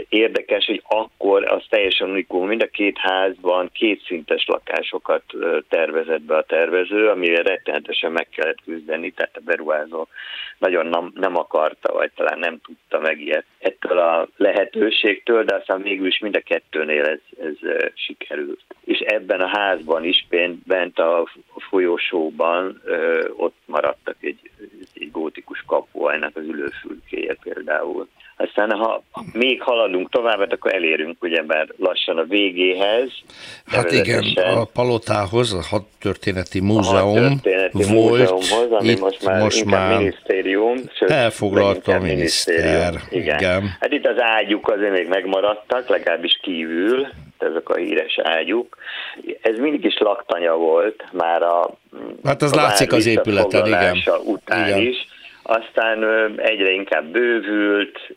[0.10, 5.24] érdekes, hogy akkor az teljesen unikum, mind a két házban kétszintes lakásokat
[5.70, 10.08] tervezett be a tervező, amire rettenetesen meg kellett küzdeni, tehát a beruházó
[10.58, 16.08] nagyon nem, nem akarta, vagy talán nem tudta megijedt ettől a lehetőségtől, de aztán végül
[16.08, 17.56] is mind a kettőnél ez, ez
[17.94, 18.62] sikerült.
[18.86, 20.28] És ebben a házban is
[20.66, 21.28] bent a
[21.70, 22.82] folyosóban
[23.36, 24.40] ott maradtak egy,
[24.94, 28.08] egy gótikus kapu, ennek az ülőfülkéje például.
[28.48, 29.04] Aztán ha
[29.34, 33.10] még haladunk tovább, hát akkor elérünk ugyebár lassan a végéhez.
[33.66, 39.42] Hát igen, a Palotához, a hadtörténeti múzeum a hadtörténeti volt, múzeumhoz, ami itt most már,
[39.42, 40.78] most már minisztérium.
[40.94, 42.94] Sőt, elfoglalta a miniszter.
[43.10, 43.24] Igen.
[43.24, 43.78] igen.
[43.80, 48.78] Hát itt az ágyuk azért még megmaradtak, legalábbis kívül, ezek a híres ágyuk.
[49.42, 51.78] Ez mindig is laktanya volt, már a
[52.24, 53.98] Hát az látszik az épületen, igen.
[54.24, 54.82] után igen.
[54.82, 55.08] is
[55.44, 56.04] aztán
[56.40, 58.16] egyre inkább bővült,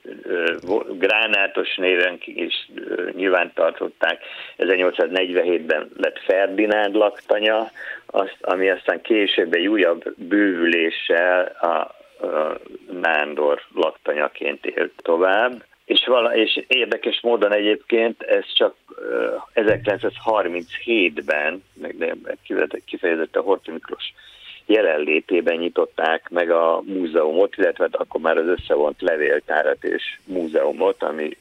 [0.98, 2.70] gránátos néven is
[3.12, 4.22] nyilván tartották.
[4.58, 7.70] 1847-ben lett Ferdinánd laktanya,
[8.06, 11.94] azt, ami aztán később egy újabb bővüléssel a, a
[13.00, 15.64] Nándor laktanyaként élt tovább.
[15.84, 18.74] És, vala, és érdekes módon egyébként ez csak
[19.54, 22.18] 1937-ben, meg
[22.84, 24.12] kifejezetten Horthy Miklós
[24.66, 31.37] jelenlétében nyitották meg a múzeumot, illetve hát akkor már az összevont levéltárat és múzeumot, ami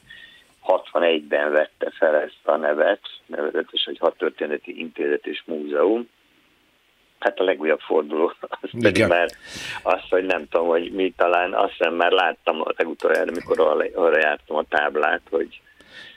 [0.67, 6.09] 61-ben vette fel ezt a nevet, nevezetes, hogy hadtörténeti intézet és múzeum.
[7.19, 8.81] Hát a legújabb forduló, az Igen.
[8.81, 9.29] pedig már
[9.83, 13.85] azt, hogy nem tudom, hogy mi talán, azt hiszem már láttam a legutoljára, amikor arra,
[13.93, 15.61] arra jártam a táblát, hogy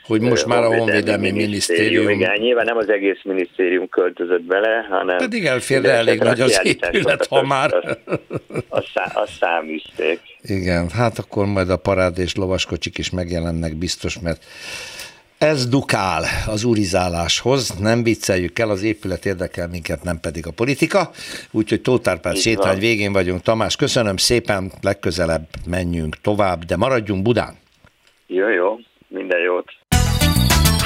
[0.09, 2.05] hogy most már a Honvédelmi Minisztérium...
[2.05, 2.09] minisztérium...
[2.09, 5.17] Igen, nyilván nem az egész minisztérium költözött bele, hanem...
[5.17, 7.99] Pedig elférne elég nagy az épület, ha már...
[8.69, 10.21] Azt, azt száműzték.
[10.43, 14.45] Igen, hát akkor majd a parád és lovaskocsik is megjelennek biztos, mert
[15.39, 21.11] Ez dukál az urizáláshoz, nem vicceljük el, az épület érdekel minket, nem pedig a politika.
[21.51, 23.43] Úgyhogy Tótárpád sétány végén vagyunk.
[23.43, 27.57] Tamás, köszönöm szépen, legközelebb menjünk tovább, de maradjunk Budán.
[28.27, 29.78] Jó, jó, minden jót.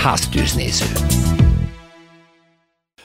[0.03, 0.87] Háztűznéző.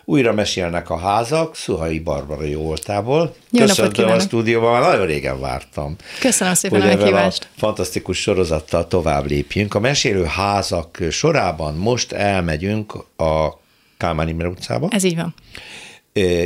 [0.06, 3.36] Újra mesélnek a házak, Szuhai Barbara jó voltából.
[3.52, 5.96] Jó Köszöntöm a stúdióban, nagyon régen vártam.
[6.20, 7.44] Köszönöm szépen hogy a meghívást.
[7.44, 9.76] A fantasztikus sorozattal tovább lépjünk.
[9.76, 13.60] A mesélő házak sorában most elmegyünk a
[13.98, 14.88] Kálmán Imre utcába.
[14.92, 15.34] Ez így van.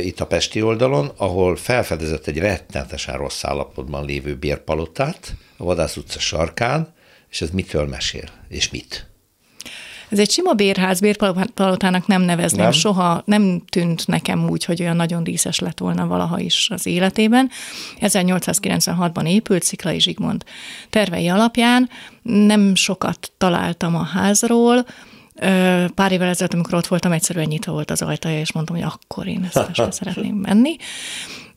[0.02, 6.18] Itt a Pesti oldalon, ahol felfedezett egy rettenetesen rossz állapotban lévő bérpalotát, a Vadász utca
[6.18, 6.94] sarkán,
[7.30, 9.10] és ez mitől mesél, és mit?
[10.12, 12.72] Ez egy sima bérház, bérpalotának nem nevezném, nem.
[12.72, 17.50] soha nem tűnt nekem úgy, hogy olyan nagyon díszes lett volna valaha is az életében.
[18.00, 20.44] 1896-ban épült Sziklai Zsigmond
[20.90, 21.88] tervei alapján,
[22.22, 24.86] nem sokat találtam a házról,
[25.94, 29.26] Pár évvel ezelőtt, amikor ott voltam, egyszerűen nyitva volt az ajtaja, és mondtam, hogy akkor
[29.26, 30.76] én ezt szeretném menni.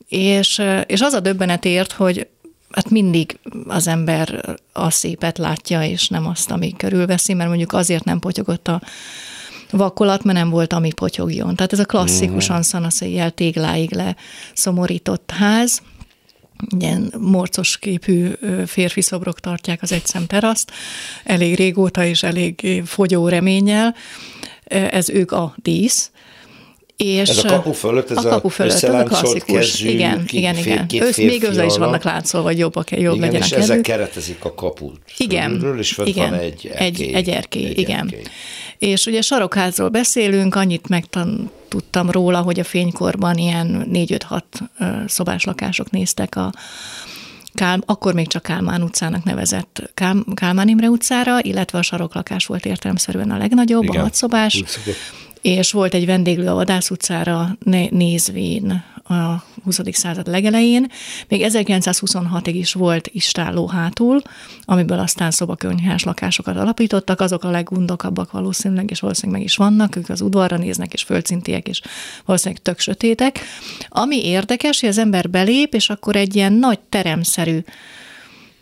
[0.07, 2.27] És, és az a döbbenet ért, hogy
[2.75, 8.03] hát mindig az ember a szépet látja, és nem azt, ami körülveszi, mert mondjuk azért
[8.03, 8.81] nem potyogott a
[9.71, 11.55] vakolat, mert nem volt, ami potyogjon.
[11.55, 14.15] Tehát ez a klasszikusan szanaszéjjel tégláig le
[14.53, 15.81] szomorított ház,
[16.77, 18.29] ilyen morcos képű
[18.65, 20.71] férfi szobrok tartják az egyszem teraszt,
[21.23, 23.95] elég régóta és elég fogyó reménnyel.
[24.67, 26.11] Ez ők a dísz,
[26.97, 30.39] és ez a kapu fölött, ez a, kapu fölött, ez a klasszikus, kezű, igen, két,
[30.39, 30.87] igen, igen.
[31.01, 34.45] Ősz, még össze is vannak látszolva, hogy jobb, jobb igen, legyen és a ezek keretezik
[34.45, 36.85] a kaput igen, fölülről, és igen, van egy erkély.
[36.85, 37.99] Egy, egy erkély, egy igen.
[37.99, 38.23] Erkély.
[38.77, 44.41] És ugye sarokházról beszélünk, annyit megtudtam róla, hogy a fénykorban ilyen 4-5-6
[45.07, 46.51] szobás lakások néztek a
[47.53, 52.65] Kál, akkor még csak Kálmán utcának nevezett Kál, Kálmán Imre utcára, illetve a saroklakás volt
[52.65, 53.99] értelemszerűen a legnagyobb, Igen.
[53.99, 54.63] a hatszobás,
[55.45, 57.57] és volt egy vendéglő a Vadász utcára
[57.89, 59.79] nézvén a 20.
[59.91, 60.87] század legelején.
[61.27, 64.21] Még 1926-ig is volt istálló hátul,
[64.61, 70.09] amiből aztán szobakönyhás lakásokat alapítottak, azok a leggundokabbak valószínűleg, és valószínűleg meg is vannak, ők
[70.09, 71.81] az udvarra néznek, és földszintiek, és
[72.25, 73.39] valószínűleg tök sötétek.
[73.87, 77.59] Ami érdekes, hogy az ember belép, és akkor egy ilyen nagy teremszerű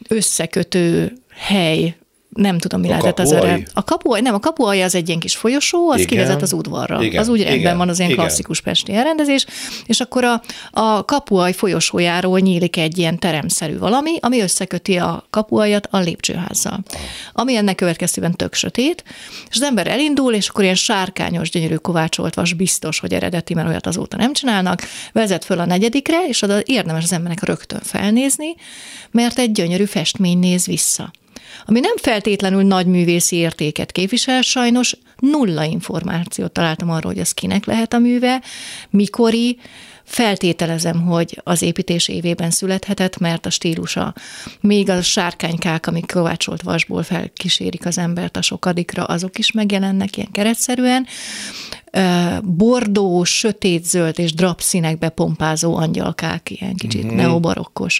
[0.07, 1.95] összekötő hely
[2.33, 3.59] nem tudom, mi a lehetett az erre.
[3.73, 7.03] A kapuaj, nem, a kapuaj az egy ilyen kis folyosó, az igen, kivezet az udvarra.
[7.03, 8.23] Igen, az úgy rendben igen, van, az ilyen igen.
[8.23, 9.45] klasszikus pesti elrendezés,
[9.85, 10.41] és akkor a,
[10.71, 16.79] a kapuaj folyosójáról nyílik egy ilyen teremszerű valami, ami összeköti a kapuajat a lépcsőházzal.
[17.33, 19.03] Ami ennek következtében tök sötét,
[19.49, 23.67] és az ember elindul, és akkor ilyen sárkányos, gyönyörű kovácsolt vas biztos, hogy eredeti, mert
[23.67, 28.55] olyat azóta nem csinálnak, vezet föl a negyedikre, és oda érdemes az embernek rögtön felnézni,
[29.11, 31.11] mert egy gyönyörű festmény néz vissza
[31.65, 37.65] ami nem feltétlenül nagy művészi értéket képvisel, sajnos nulla információt találtam arról, hogy az kinek
[37.65, 38.41] lehet a műve,
[38.89, 39.57] mikori,
[40.05, 44.13] Feltételezem, hogy az építés évében születhetett, mert a stílusa,
[44.59, 50.31] még a sárkánykák, amik kovácsolt vasból felkísérik az embert a sokadikra, azok is megjelennek ilyen
[50.31, 51.07] keretszerűen.
[52.43, 57.15] Bordó, sötétzöld és drap színekbe pompázó angyalkák, ilyen kicsit mm-hmm.
[57.15, 57.99] neobarokkos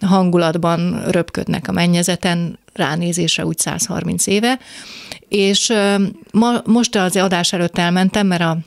[0.00, 4.58] hangulatban röpködnek a mennyezeten, ránézésre úgy 130 éve.
[5.28, 5.72] És
[6.32, 8.58] ma, most az adás előtt elmentem, mert a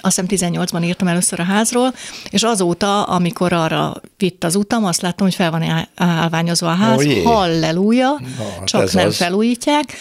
[0.00, 1.94] azt hiszem 18-ban írtam először a házról,
[2.30, 7.04] és azóta, amikor arra vitt az utam, azt láttam, hogy fel van állványozva a ház,
[7.04, 9.16] oh, halleluja, Na, csak nem az.
[9.16, 9.92] felújítják,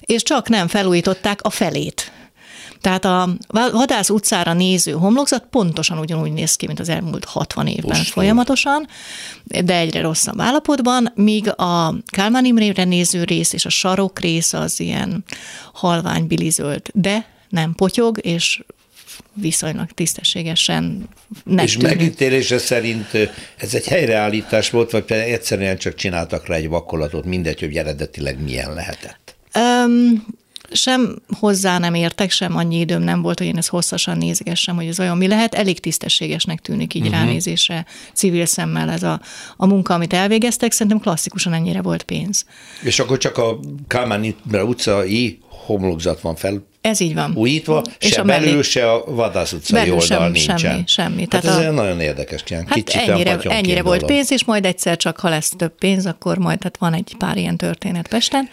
[0.00, 2.12] és csak nem felújították a felét.
[2.82, 7.90] Tehát a Vadász utcára néző homlokzat pontosan ugyanúgy néz ki, mint az elmúlt 60 évben
[7.90, 8.04] Ustól.
[8.04, 8.86] folyamatosan,
[9.44, 14.80] de egyre rosszabb állapotban, míg a Kálmán Imrére néző rész és a sarok rész az
[14.80, 15.24] ilyen
[15.72, 18.62] halvány bilizöld, de nem potyog, és
[19.34, 21.08] viszonylag tisztességesen
[21.44, 23.06] nem És megítélése szerint
[23.56, 28.42] ez egy helyreállítás volt, vagy pedig egyszerűen csak csináltak rá egy vakolatot, mindegy, hogy eredetileg
[28.42, 29.34] milyen lehetett?
[29.54, 30.26] Um,
[30.72, 34.86] sem hozzá nem értek, sem annyi időm nem volt, hogy én ezt hosszasan nézgessem, hogy
[34.86, 35.54] ez olyan mi lehet.
[35.54, 37.16] Elég tisztességesnek tűnik így uh-huh.
[37.16, 39.20] ránézésre civil szemmel ez a,
[39.56, 40.72] a munka, amit elvégeztek.
[40.72, 42.44] Szerintem klasszikusan ennyire volt pénz.
[42.82, 47.32] És akkor csak a Kálmán utcai homlokzat van fel Ez így van.
[47.34, 48.62] Újítva, és se a belül, mellé...
[48.62, 50.58] se a vadász utcai belül oldal sem, nincsen.
[50.58, 51.20] Semmi, semmi.
[51.20, 51.70] Hát Tehát ez a...
[51.70, 54.16] nagyon érdekes, ilyen hát kicsit ennyire, ennyire volt dolog.
[54.16, 57.36] pénz, és majd egyszer csak, ha lesz több pénz, akkor majd hát van egy pár
[57.36, 58.48] ilyen történet Pesten.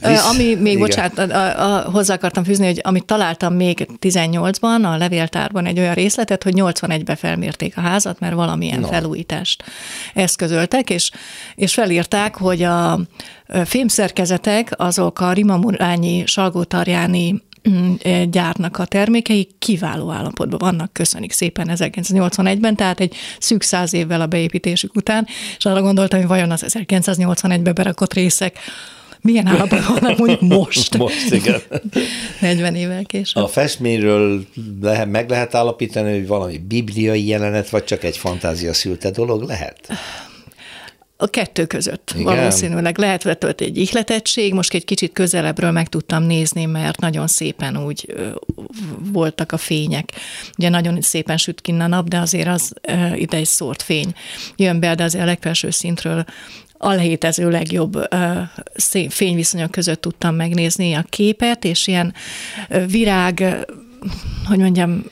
[0.00, 0.78] Visz, ami még, igen.
[0.78, 5.94] bocsánat, a, a, hozzá akartam fűzni, hogy amit találtam még 18-ban, a levéltárban egy olyan
[5.94, 8.86] részletet, hogy 81-ben felmérték a házat, mert valamilyen no.
[8.88, 9.64] felújítást
[10.14, 11.10] eszközöltek, és,
[11.54, 13.00] és felírták, hogy a
[13.64, 17.42] fémszerkezetek azok a Rimamurányi, Salgótarjáni
[18.30, 24.26] gyárnak a termékei kiváló állapotban vannak, köszönik szépen 1981-ben, tehát egy szűk száz évvel a
[24.26, 25.26] beépítésük után,
[25.58, 28.58] és arra gondoltam, hogy vajon az 1981-ben berakott részek
[29.22, 30.96] milyen állapotban vannak mondjuk most.
[30.98, 31.60] most, igen.
[32.40, 33.42] 40 évvel később.
[33.42, 34.44] A festményről
[34.80, 39.88] lehet, meg lehet állapítani, hogy valami bibliai jelenet, vagy csak egy fantázia szülte dolog lehet?
[41.22, 42.36] A kettő között Igen.
[42.36, 48.14] valószínűleg lehetett egy ihletettség, most egy kicsit közelebbről meg tudtam nézni, mert nagyon szépen úgy
[49.12, 50.12] voltak a fények.
[50.58, 52.72] Ugye nagyon szépen süt kinn a nap, de azért az
[53.14, 54.14] ide egy szórt fény
[54.56, 56.24] jön be, de azért a legfelső szintről
[56.78, 58.08] a létező legjobb
[59.08, 62.14] fényviszonyok között tudtam megnézni a képet, és ilyen
[62.86, 63.66] virág
[64.44, 65.04] hogy mondjam,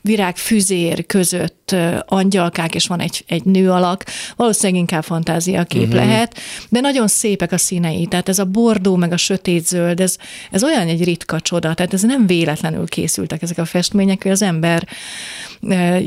[0.00, 1.76] virágfüzér között
[2.06, 4.04] angyalkák, és van egy, egy nő alak,
[4.36, 5.94] valószínűleg inkább fantázia kép uh-huh.
[5.94, 10.16] lehet, de nagyon szépek a színei, tehát ez a bordó, meg a sötét zöld, ez,
[10.50, 14.42] ez olyan egy ritka csoda, tehát ez nem véletlenül készültek ezek a festmények, hogy az
[14.42, 14.88] ember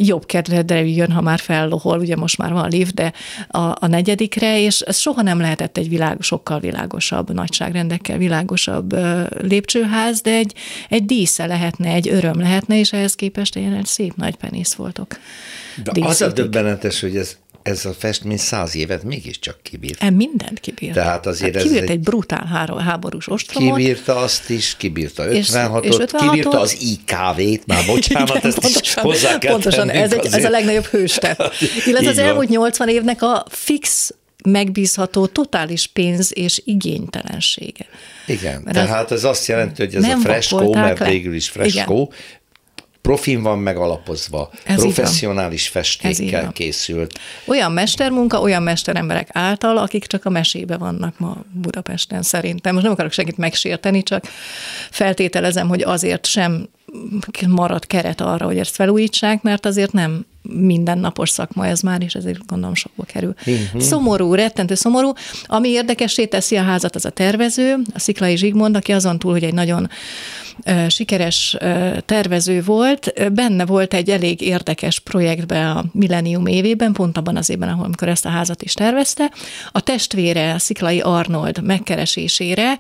[0.02, 3.14] jobb kedvedre jön, ha már fellohol, ugye most már van lift, de
[3.48, 8.96] a, a negyedikre, és ez soha nem lehetett egy világ, sokkal világosabb, nagyságrendekkel világosabb
[9.42, 10.54] lépcsőház, de egy,
[10.90, 15.08] egy dísze lehetne, egy öröm lehetne, és ehhez képest ilyen szép nagy penész voltok.
[15.84, 16.10] De Díszítik.
[16.10, 17.38] az a döbbenetes, hogy ez
[17.68, 20.04] ez a festmény száz évet mégiscsak kibírt.
[20.04, 20.94] E mindent kibírt.
[20.94, 22.46] Tehát azért hát kibírt ez egy, egy brutál
[22.84, 23.78] háborús ostromot.
[23.78, 28.60] Kibírta azt is, kibírta 56-ot, és, és 56 kibírta az IKV-t, már bocsánat, Igen, ezt
[28.60, 31.38] pontosan, is hozzá kell Pontosan, ez, egy, ez a legnagyobb hőste.
[31.88, 37.86] Illetve az elmúlt 80 évnek a fix megbízható totális pénz és igénytelensége.
[38.28, 42.12] Igen, mert tehát ez azt jelenti, hogy ez a freskó, mert végül is freskó,
[43.08, 47.20] profin van megalapozva, Ez professzionális festékkel készült.
[47.46, 52.72] Olyan mestermunka, olyan mesteremberek által, akik csak a mesébe vannak ma Budapesten szerintem.
[52.72, 54.26] Most nem akarok segít megsérteni, csak
[54.92, 56.70] feltételezem, hogy azért sem
[57.48, 62.46] marad keret arra, hogy ezt felújítsák, mert azért nem mindennapos szakma ez már, és ezért
[62.46, 63.34] gondolom sokba kerül.
[63.46, 63.82] Uh-huh.
[63.82, 65.12] Szomorú, rettentő szomorú.
[65.46, 69.44] Ami érdekessé teszi a házat, az a tervező, a Sziklai Zsigmond, aki azon túl, hogy
[69.44, 69.90] egy nagyon
[70.88, 71.58] sikeres
[72.06, 77.70] tervező volt, benne volt egy elég érdekes projektbe a Millennium évében, pont abban az évben,
[77.70, 79.32] ahol amikor ezt a házat is tervezte.
[79.72, 82.78] A testvére, a Sziklai Arnold megkeresésére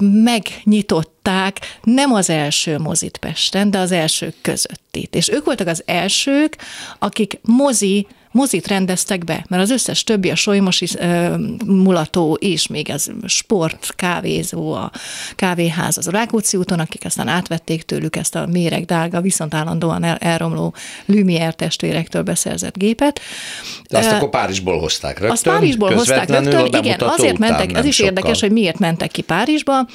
[0.00, 5.14] megnyitották nem az első mozit Pesten, de az elsők közöttit.
[5.14, 6.56] És ők voltak az elsők,
[6.98, 11.34] akik mozi mozit rendeztek be, mert az összes többi, a solymosi uh,
[11.66, 14.90] mulató és még ez sport, kávézó, a
[15.36, 20.04] kávéház az a Rákóczi úton, akik aztán átvették tőlük ezt a méreg drága, viszont állandóan
[20.04, 20.74] el, elromló
[21.06, 23.20] Lumière testvérektől beszerzett gépet.
[23.90, 25.30] De azt uh, akkor Párizsból hozták rögtön?
[25.30, 28.12] Azt Párizsból hozták rögtön, igen, azért mentek, ez is sokkal.
[28.12, 29.86] érdekes, hogy miért mentek ki Párizsba.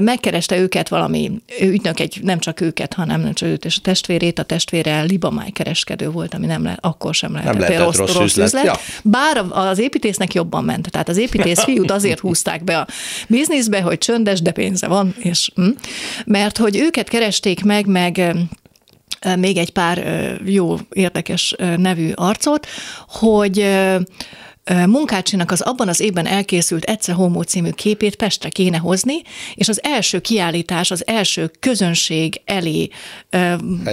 [0.00, 4.38] Megkereste őket valami ügynök, egy, nem csak őket, hanem nem csak őt és a testvérét,
[4.38, 7.75] a testvére Libamáj kereskedő volt, ami nem le, akkor sem lehetett.
[7.78, 8.46] Lehetett rossz, rossz, rossz üzlet.
[8.46, 8.64] üzlet.
[8.64, 8.74] Ja.
[9.02, 10.90] Bár az építésznek jobban ment.
[10.90, 12.86] Tehát az építész fiút azért húzták be a
[13.28, 15.68] bizniszbe, hogy csöndes, de pénze van, és hm,
[16.24, 18.36] mert hogy őket keresték meg, meg
[19.38, 20.06] még egy pár
[20.44, 22.66] jó, érdekes nevű arcot,
[23.08, 23.68] hogy
[24.74, 29.14] Munkácsinak az abban az évben elkészült Ece Homo című képét Pestre kéne hozni,
[29.54, 32.88] és az első kiállítás, az első közönség elé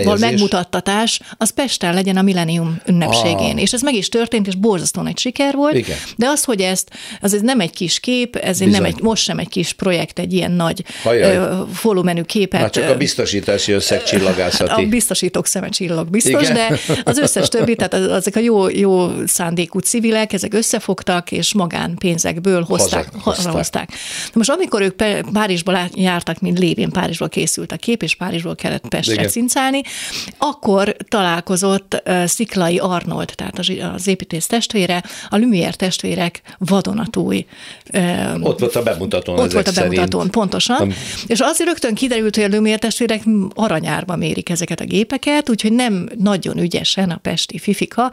[0.04, 3.56] val megmutattatás, az Pesten legyen a Millennium ünnepségén.
[3.56, 3.62] Ah.
[3.62, 5.76] És ez meg is történt, és borzasztóan egy siker volt.
[5.76, 5.98] Igen.
[6.18, 6.90] De az, hogy ezt,
[7.22, 8.74] az ez nem egy kis kép, ez Bizony.
[8.74, 10.84] nem egy, most sem egy kis projekt, egy ilyen nagy
[11.82, 12.62] volumenű képet.
[12.62, 14.84] Már csak a biztosítási összeg csillagászati.
[14.84, 16.54] A biztosítók szeme csillag biztos, Igen.
[16.54, 22.64] de az összes többi, tehát ezek a jó, jó szándékú civilek, ezek összefogtak, és magánpénzekből
[22.64, 23.10] hozták.
[23.22, 23.54] hozták.
[23.54, 23.90] hozták.
[24.34, 24.96] Most amikor ők
[25.34, 29.82] Párizsba jártak, mint lévén Párizsból készült a kép, és Párizsból kellett Pestre cincálni,
[30.38, 33.60] akkor találkozott Sziklai Arnold, tehát
[33.94, 37.46] az építész testvére, a Lumière testvérek vadonatúj.
[38.42, 39.40] Ott volt a bemutatón.
[39.40, 40.32] Ott volt a bemutatón, szerint.
[40.32, 40.78] pontosan.
[40.80, 40.94] Nem.
[41.28, 43.24] És azért rögtön kiderült, hogy a Lumière testvérek
[43.54, 48.12] aranyárba mérik ezeket a gépeket, úgyhogy nem nagyon ügyesen a pesti fifika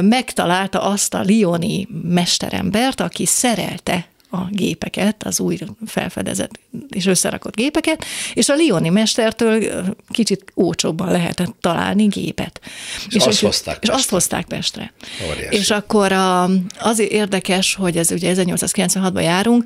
[0.00, 6.58] megtalálta azt a Lyon otthoni mesterembert, aki szerelte a gépeket, az új felfedezett
[6.90, 12.60] és összerakott gépeket, és a Lioni mestertől kicsit ócsóbban lehetett találni gépet.
[13.08, 14.92] És, és azt hozták És azt hozták Pestre.
[15.30, 15.56] Óriási.
[15.56, 19.64] És akkor a, az érdekes, hogy ez ugye 1896-ban járunk,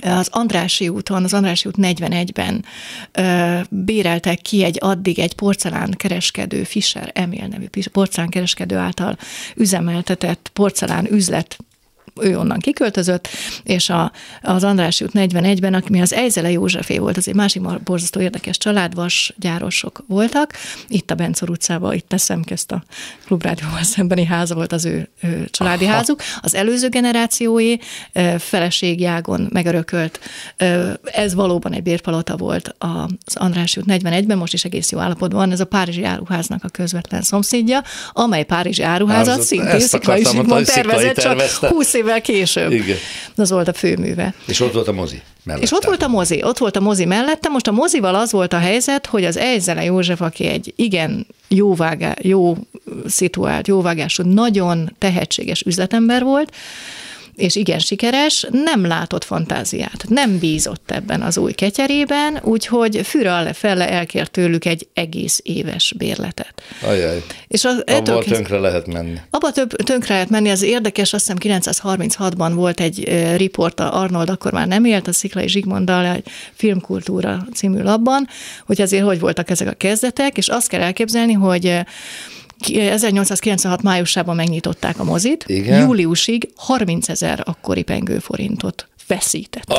[0.00, 2.64] az Andrási úton, az Andrási út 41-ben
[3.12, 9.16] ö, béreltek ki egy addig egy porcelánkereskedő, Fischer Emil nevű porcelánkereskedő által
[9.56, 11.56] üzemeltetett porcelán üzlet
[12.20, 13.28] ő onnan kiköltözött,
[13.62, 18.20] és a, az András út 41-ben, ami az Ejzele Józsefé volt, az egy másik borzasztó
[18.20, 20.52] érdekes család, vas gyárosok voltak.
[20.88, 22.82] Itt a Bencor utcában, itt teszem ezt a
[23.26, 25.94] klubrádióval szembeni háza volt az ő, ő családi Aha.
[25.94, 26.20] házuk.
[26.40, 27.78] Az előző generációé
[28.38, 30.20] feleségjágon megörökölt,
[31.04, 35.52] ez valóban egy bérpalota volt az András út 41-ben, most is egész jó állapotban van,
[35.52, 37.82] ez a Párizsi áruháznak a közvetlen szomszédja,
[38.12, 42.70] amely Párizsi áruházat szintén Sziklai Zsigmond tervezett, csak 20 évvel később.
[42.70, 42.96] Igen.
[43.36, 44.34] Az volt a főműve.
[44.46, 45.66] És ott volt a mozi mellette.
[45.66, 47.48] És ott volt a mozi, ott volt a mozi mellette.
[47.48, 51.74] Most a mozival az volt a helyzet, hogy az Ejzele József, aki egy igen jó,
[51.74, 52.56] vágá, jó
[53.06, 56.54] szituált, jóvágású, nagyon tehetséges üzletember volt,
[57.36, 63.52] és igen sikeres, nem látott fantáziát, nem bízott ebben az új ketyerében, úgyhogy fűre alle
[63.52, 66.62] felle elkért tőlük egy egész éves bérletet.
[66.82, 67.24] Ajaj.
[67.48, 69.18] És az, Abba tönkre lehet menni.
[69.30, 74.52] Abba több, tönkre lehet menni, az érdekes, azt hiszem 936-ban volt egy riport, Arnold akkor
[74.52, 76.24] már nem élt, a Sziklai Zsigmonddal egy
[76.54, 78.28] filmkultúra című labban,
[78.66, 81.84] hogy azért hogy voltak ezek a kezdetek, és azt kell elképzelni, hogy
[82.70, 85.80] 1896 májusában megnyitották a mozit, Igen.
[85.80, 89.72] júliusig 30 ezer akkori pengőforintot veszített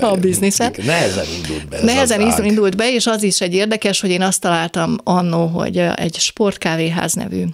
[0.00, 0.76] a bizniszet.
[0.76, 4.22] Nehezen indult be ez Nehezen az indult be, és az is egy érdekes, hogy én
[4.22, 7.44] azt találtam annó, hogy egy sportkávéház nevű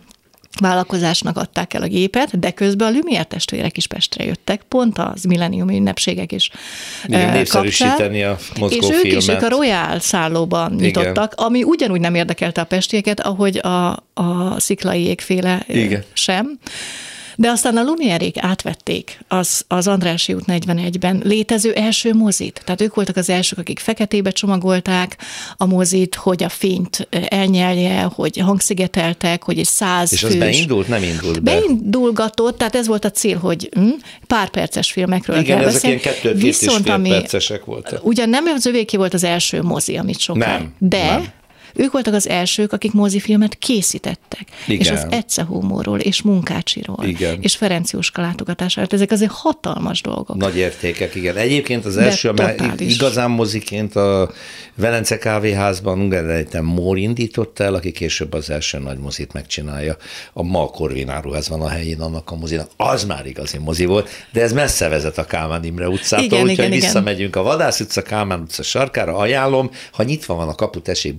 [0.60, 5.22] vállalkozásnak adták el a gépet, de közben a Lumière testvérek is Pestre jöttek, pont az
[5.22, 6.50] milleniumi ünnepségek is
[7.06, 8.38] Igen, népszerűsíteni a
[8.68, 11.46] És ők is ők a Royal szállóban nyitottak, Igen.
[11.46, 16.04] ami ugyanúgy nem érdekelte a pestieket, ahogy a, a sziklai égféle Igen.
[16.12, 16.58] sem.
[17.36, 22.60] De aztán a Lumierék átvették az, az Andrási út 41-ben létező első mozit.
[22.64, 25.16] Tehát ők voltak az elsők, akik feketébe csomagolták
[25.56, 31.02] a mozit, hogy a fényt elnyelje, hogy hangszigeteltek, hogy egy száz És az beindult, nem
[31.02, 31.50] indult be?
[31.50, 33.88] Beindulgatott, tehát ez volt a cél, hogy hm,
[34.26, 36.00] pár perces filmekről Igen, kell ezek beszélni.
[36.02, 38.06] ilyen kettő, Viszont, ami, percesek voltak.
[38.06, 40.48] Ugyan nem az övéké volt az első mozi, amit sokan.
[40.48, 41.32] Nem, de nem
[41.74, 44.46] ők voltak az elsők, akik mozifilmet készítettek.
[44.66, 44.80] Igen.
[44.80, 47.38] És az Ece Humorról, és Munkácsiról, igen.
[47.40, 48.86] és Ferenc Jóska látogatására.
[48.90, 50.36] Ezek azért hatalmas dolgok.
[50.36, 51.36] Nagy értékek, igen.
[51.36, 54.30] Egyébként az első, mert igazán moziként a
[54.74, 59.96] Velence kávéházban Ungerejten Mór indította el, aki később az első nagy mozit megcsinálja.
[60.32, 62.70] A ma a Korvináruház van a helyén annak a mozinak.
[62.76, 66.58] Az már igazi mozi volt, de ez messze vezet a Kálmán Imre utcától, igen, úgyhogy
[66.58, 67.42] igen, visszamegyünk igen.
[67.42, 71.14] a Vadász utca, Kálmán utca sarkára, ajánlom, ha nyitva van a kapu, tessék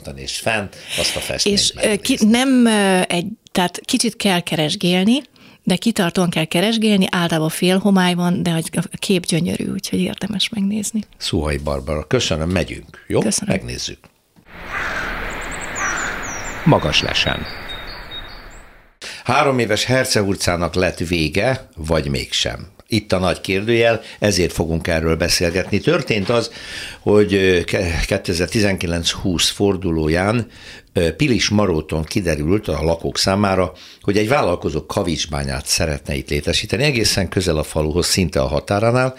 [0.00, 1.72] bekukkantani, és fent azt a festményt És
[2.02, 2.66] ki, nem
[3.06, 5.22] egy, tehát kicsit kell keresgélni,
[5.62, 11.00] de kitartóan kell keresgélni, általában fél homály van, de a kép gyönyörű, úgyhogy érdemes megnézni.
[11.16, 13.04] Szuhai Barbara, köszönöm, megyünk.
[13.06, 13.20] Jó?
[13.20, 13.54] Köszönöm.
[13.54, 13.98] Megnézzük.
[16.64, 17.46] Magas lesen.
[19.24, 22.68] Három éves Herce utcának lett vége, vagy mégsem?
[22.92, 25.78] Itt a nagy kérdőjel, ezért fogunk erről beszélgetni.
[25.78, 26.50] Történt az,
[27.00, 30.46] hogy 2019-20 fordulóján
[31.16, 33.72] Pilis Maróton kiderült a lakók számára,
[34.02, 39.16] hogy egy vállalkozó kavicsbányát szeretne itt létesíteni, egészen közel a faluhoz, szinte a határánál,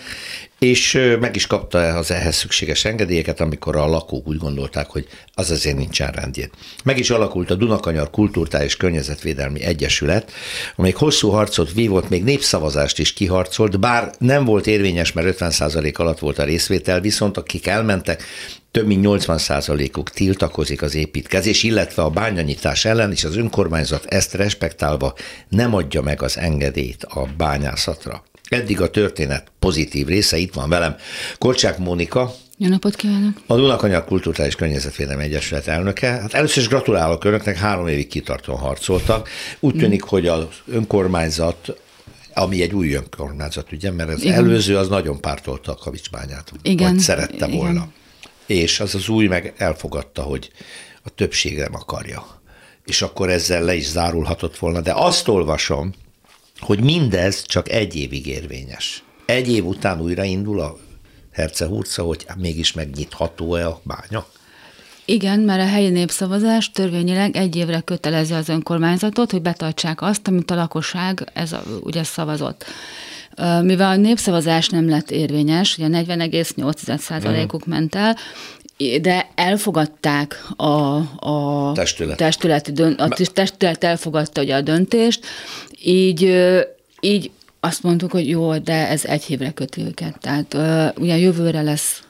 [0.65, 5.51] és meg is kapta az ehhez szükséges engedélyeket, amikor a lakók úgy gondolták, hogy az
[5.51, 6.49] azért nincsen rendjén.
[6.83, 10.31] Meg is alakult a Dunakanyar Kultúrtá és Környezetvédelmi Egyesület,
[10.75, 16.19] amelyik hosszú harcot vívott, még népszavazást is kiharcolt, bár nem volt érvényes, mert 50% alatt
[16.19, 18.23] volt a részvétel, viszont akik elmentek,
[18.71, 25.13] több mint 80%-uk tiltakozik az építkezés, illetve a bányanyítás ellen, és az önkormányzat ezt respektálva
[25.49, 28.23] nem adja meg az engedélyt a bányászatra.
[28.51, 30.95] Eddig a történet pozitív része, itt van velem
[31.37, 33.41] Kolcsák Mónika, jó napot kívánok!
[33.47, 36.07] A Dunakanyag Kultúrtális Környezetvédelmi Egyesület elnöke.
[36.07, 39.29] Hát először is gratulálok önöknek, három évig kitartóan harcoltak.
[39.59, 41.73] Úgy tűnik, hogy az önkormányzat
[42.33, 44.33] ami egy új önkormányzat, ugye, mert az Igen.
[44.33, 46.91] előző az nagyon pártolta a kavicsbányát, Igen.
[46.91, 47.57] vagy szerette Igen.
[47.57, 47.87] volna.
[48.45, 50.51] És az az új meg elfogadta, hogy
[51.03, 52.41] a többség nem akarja.
[52.85, 54.81] És akkor ezzel le is zárulhatott volna.
[54.81, 55.93] De azt olvasom,
[56.61, 59.03] hogy mindez csak egy évig érvényes.
[59.25, 60.77] Egy év után újraindul a
[61.31, 64.25] Hercehurca, hogy mégis megnyitható-e a bánya?
[65.05, 70.51] Igen, mert a helyi népszavazás törvényileg egy évre kötelezi az önkormányzatot, hogy betartsák azt, amit
[70.51, 72.65] a lakosság ez a, ugye szavazott.
[73.61, 78.17] Mivel a népszavazás nem lett érvényes, ugye 40,8%-uk ment el,
[79.01, 80.95] de elfogadták a,
[81.27, 82.17] a Testület.
[82.17, 85.25] testületi dönt, a testület elfogadta ugye a döntést,
[85.83, 86.35] így,
[86.99, 90.19] így azt mondtuk, hogy jó, de ez egy évre köti őket.
[90.19, 90.57] Tehát
[90.99, 92.01] ugye jövőre lesz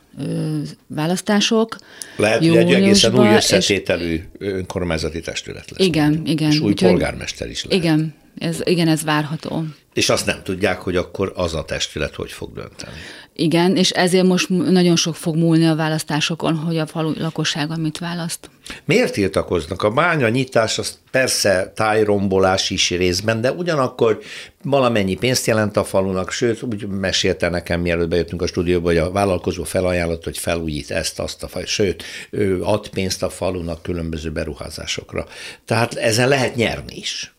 [0.87, 1.77] választások.
[2.15, 4.21] Lehet, hogy egy egészen új összetételű és...
[4.37, 5.87] önkormányzati testület lesz.
[5.87, 6.27] Igen, majd.
[6.27, 6.51] igen.
[6.51, 7.83] És új Úgyhogy, polgármester is lehet.
[7.83, 9.63] Igen, ez, igen, ez várható.
[9.93, 12.97] És azt nem tudják, hogy akkor az a testület hogy fog dönteni.
[13.33, 17.97] Igen, és ezért most nagyon sok fog múlni a választásokon, hogy a falu lakossága mit
[17.97, 18.49] választ.
[18.85, 19.83] Miért tiltakoznak?
[19.83, 24.19] A bánya nyitás az persze tájrombolás is részben, de ugyanakkor
[24.63, 29.11] valamennyi pénzt jelent a falunak, sőt, úgy mesélte nekem, mielőtt bejöttünk a stúdióba, hogy a
[29.11, 34.31] vállalkozó felajánlott, hogy felújít ezt, azt a faj, sőt, ő ad pénzt a falunak különböző
[34.31, 35.25] beruházásokra.
[35.65, 37.33] Tehát ezen lehet nyerni is.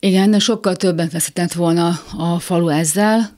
[0.00, 3.30] Igen, de sokkal többet veszített volna a falu ezzel.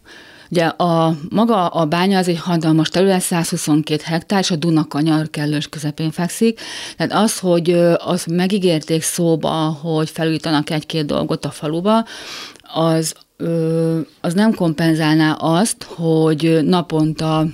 [0.50, 5.68] Ugye a, maga a bánya az egy hatalmas terület, 122 hektár, és a Dunakanyar kellős
[5.68, 6.60] közepén fekszik.
[6.96, 12.04] Tehát az, hogy az megígérték szóba, hogy felújítanak egy-két dolgot a faluba,
[12.74, 13.14] az
[14.20, 17.46] az nem kompenzálná azt, hogy naponta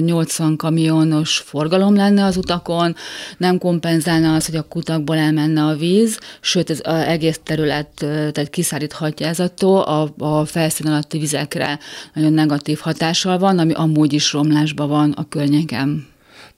[0.00, 2.96] 80 kamionos forgalom lenne az utakon,
[3.36, 8.50] nem kompenzálna az, hogy a kutakból elmenne a víz, sőt, ez az egész terület tehát
[8.50, 11.78] kiszáríthatja ez attól, a, a felszín alatti vizekre
[12.14, 16.08] nagyon negatív hatással van, ami amúgy is romlásban van a környéken.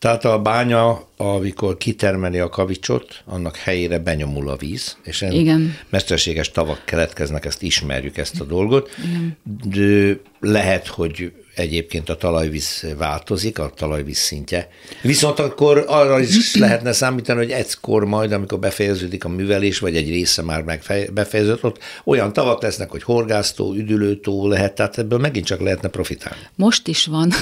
[0.03, 5.77] Tehát a bánya, amikor kitermeli a kavicsot, annak helyére benyomul a víz, és Igen.
[5.89, 8.91] mesterséges tavak keletkeznek, ezt ismerjük, ezt a dolgot.
[9.05, 9.37] Igen.
[9.65, 14.69] De lehet, hogy egyébként a talajvíz változik, a talajvíz szintje.
[15.03, 20.09] Viszont akkor arra is lehetne számítani, hogy egykor majd, amikor befejeződik a művelés, vagy egy
[20.09, 20.83] része már meg
[21.13, 26.43] befejeződött, ott olyan tavak lesznek, hogy horgásztó, üdülőtó lehet, tehát ebből megint csak lehetne profitálni.
[26.55, 27.33] Most is van.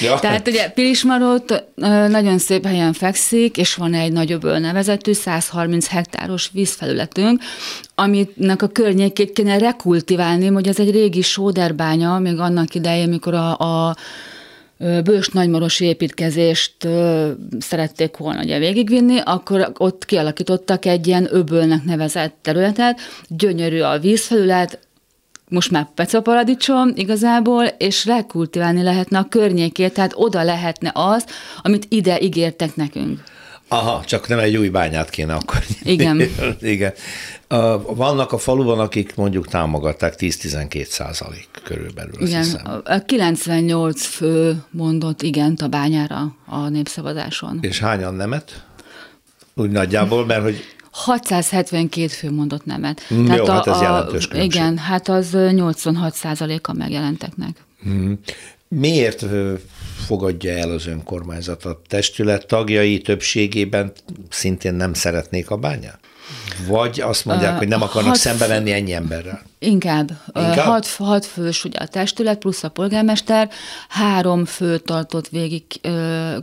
[0.00, 0.18] Ja.
[0.20, 1.64] tehát ugye Pilismarot
[2.08, 7.42] nagyon szép helyen fekszik, és van egy nagyobb nevezetű 130 hektáros vízfelületünk,
[8.02, 13.58] aminek a környékét kéne rekultiválni, hogy ez egy régi sóderbánya, még annak idején, mikor a,
[13.58, 13.96] a
[15.04, 16.88] bős nagymarosi építkezést
[17.58, 24.78] szerették volna ugye végigvinni, akkor ott kialakítottak egy ilyen öbölnek nevezett területet, gyönyörű a vízfelület,
[25.48, 31.24] most már pecaparadicsom igazából, és rekultiválni lehetne a környékét, tehát oda lehetne az,
[31.62, 33.22] amit ide ígértek nekünk.
[33.72, 35.62] Aha, csak nem egy új bányát kéne akkor.
[35.82, 36.22] Igen.
[36.60, 36.92] Igen.
[37.86, 42.26] Vannak a faluban, akik mondjuk támogatták 10-12 százalék körülbelül.
[42.26, 42.80] Igen, hiszem.
[42.84, 47.58] a 98 fő mondott igent a bányára a népszavazáson.
[47.60, 48.64] És hányan nemet?
[49.54, 53.02] Úgy nagyjából, mert hogy 672 fő mondott nemet.
[53.14, 57.56] Mm, Tehát jó, a, hát ez jelentős a, Igen, hát az 86 százaléka megjelenteknek.
[57.82, 58.18] Hmm.
[58.68, 59.24] Miért
[60.02, 61.64] fogadja el az önkormányzat?
[61.64, 63.92] A testület tagjai többségében
[64.28, 66.00] szintén nem szeretnék a bányát?
[66.66, 69.42] Vagy azt mondják, hogy nem akarnak hat, szembe venni ennyi emberrel?
[69.58, 70.10] Inkább.
[70.34, 70.56] inkább?
[70.56, 73.50] Hat, hat fős ugye a testület, plusz a polgármester,
[73.88, 75.62] három fő tartott végig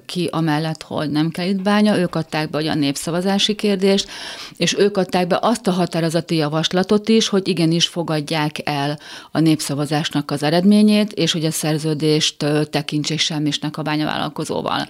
[0.06, 4.10] ki amellett, hogy nem kell itt bánya, ők adták be a népszavazási kérdést,
[4.58, 9.00] és ők adták be azt a határozati javaslatot is, hogy igenis fogadják el
[9.32, 14.88] a népszavazásnak az eredményét, és hogy a szerződést tekintsék semmisnek a bányavállalkozóval.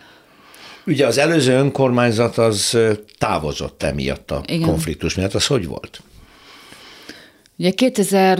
[0.90, 2.78] Ugye az előző önkormányzat az
[3.18, 4.68] távozott emiatt a Igen.
[4.68, 5.34] konfliktus miatt.
[5.34, 6.02] Az hogy volt?
[7.58, 8.40] Ugye 2000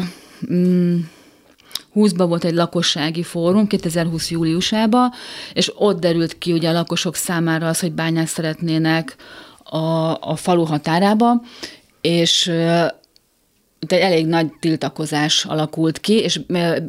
[1.96, 5.12] 20-ban volt egy lakossági fórum, 2020 júliusában,
[5.54, 9.16] és ott derült ki ugye a lakosok számára az, hogy bányák szeretnének
[9.64, 9.78] a,
[10.20, 11.42] a falu határába,
[12.02, 12.48] és
[13.80, 16.40] egy elég nagy tiltakozás alakult ki, és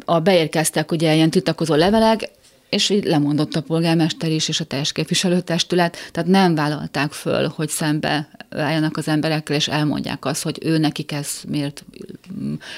[0.05, 2.29] a beérkeztek ugye ilyen tiltakozó levelek,
[2.71, 7.69] és így lemondott a polgármester is, és a teljes képviselőtestület, tehát nem vállalták föl, hogy
[7.69, 11.85] szembe álljanak az emberekkel, és elmondják azt, hogy ő nekik ez miért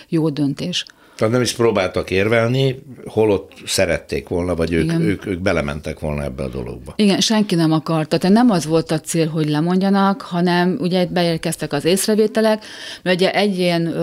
[0.07, 0.85] jó döntés.
[1.23, 6.43] Tehát nem is próbáltak érvelni, holott szerették volna, vagy ők, ők, ők belementek volna ebbe
[6.43, 6.93] a dologba.
[6.95, 8.17] Igen, senki nem akarta.
[8.17, 12.63] Tehát nem az volt a cél, hogy lemondjanak, hanem ugye beérkeztek az észrevételek,
[13.03, 13.93] mert ugye egy ilyen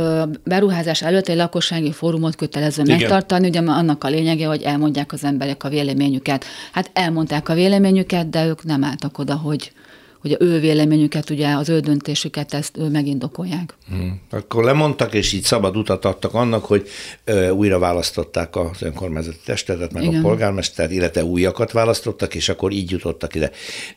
[0.44, 2.98] beruházás előtt egy lakossági fórumot kötelező Igen.
[2.98, 6.44] megtartani, ugye annak a lényege, hogy elmondják az emberek a véleményüket.
[6.72, 9.72] Hát elmondták a véleményüket, de ők nem álltak oda, hogy
[10.20, 13.74] hogy a ő véleményüket, ugye az ő döntésüket ezt ő megindokolják.
[13.88, 14.20] Hmm.
[14.30, 16.88] Akkor lemondtak, és így szabad utat adtak annak, hogy
[17.24, 20.18] ö, újra választották az önkormányzati testetet, meg Igen.
[20.18, 23.50] a polgármester, illetve újakat választottak, és akkor így jutottak ide.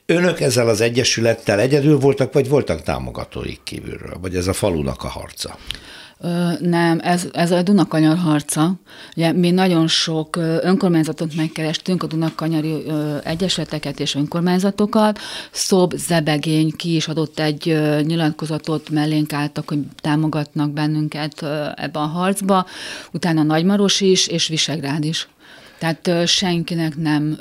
[0.05, 4.17] Önök ezzel az egyesülettel egyedül voltak, vagy voltak támogatóik kívülről?
[4.21, 5.57] Vagy ez a falunak a harca?
[6.59, 8.73] Nem, ez, ez a Dunakanyar harca.
[9.15, 12.83] Ugye mi nagyon sok önkormányzatot megkerestünk, a Dunakanyari
[13.23, 15.19] egyesületeket és önkormányzatokat.
[15.51, 17.63] Szob Zebegény ki is adott egy
[18.05, 21.43] nyilatkozatot, mellénk álltak, hogy támogatnak bennünket
[21.75, 22.65] ebben a harcba.
[23.11, 25.27] Utána Nagymaros is, és Visegrád is.
[25.79, 27.37] Tehát senkinek nem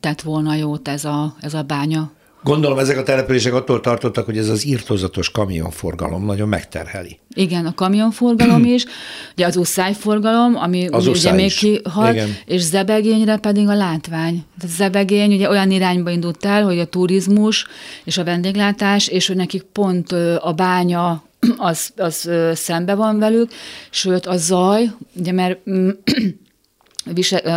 [0.00, 2.12] tett volna jót ez a, ez a bánya
[2.44, 7.18] Gondolom ezek a települések attól tartottak, hogy ez az írtozatos kamionforgalom nagyon megterheli.
[7.34, 8.84] Igen, a kamionforgalom is,
[9.32, 14.44] ugye az uszályforgalom, ami az ugye még kihalt, és Zebegényre pedig a látvány.
[14.60, 17.66] A Zebegény ugye olyan irányba indult el, hogy a turizmus
[18.04, 21.22] és a vendéglátás, és hogy nekik pont a bánya
[21.56, 23.50] az, az szembe van velük,
[23.90, 25.58] sőt a zaj, ugye mert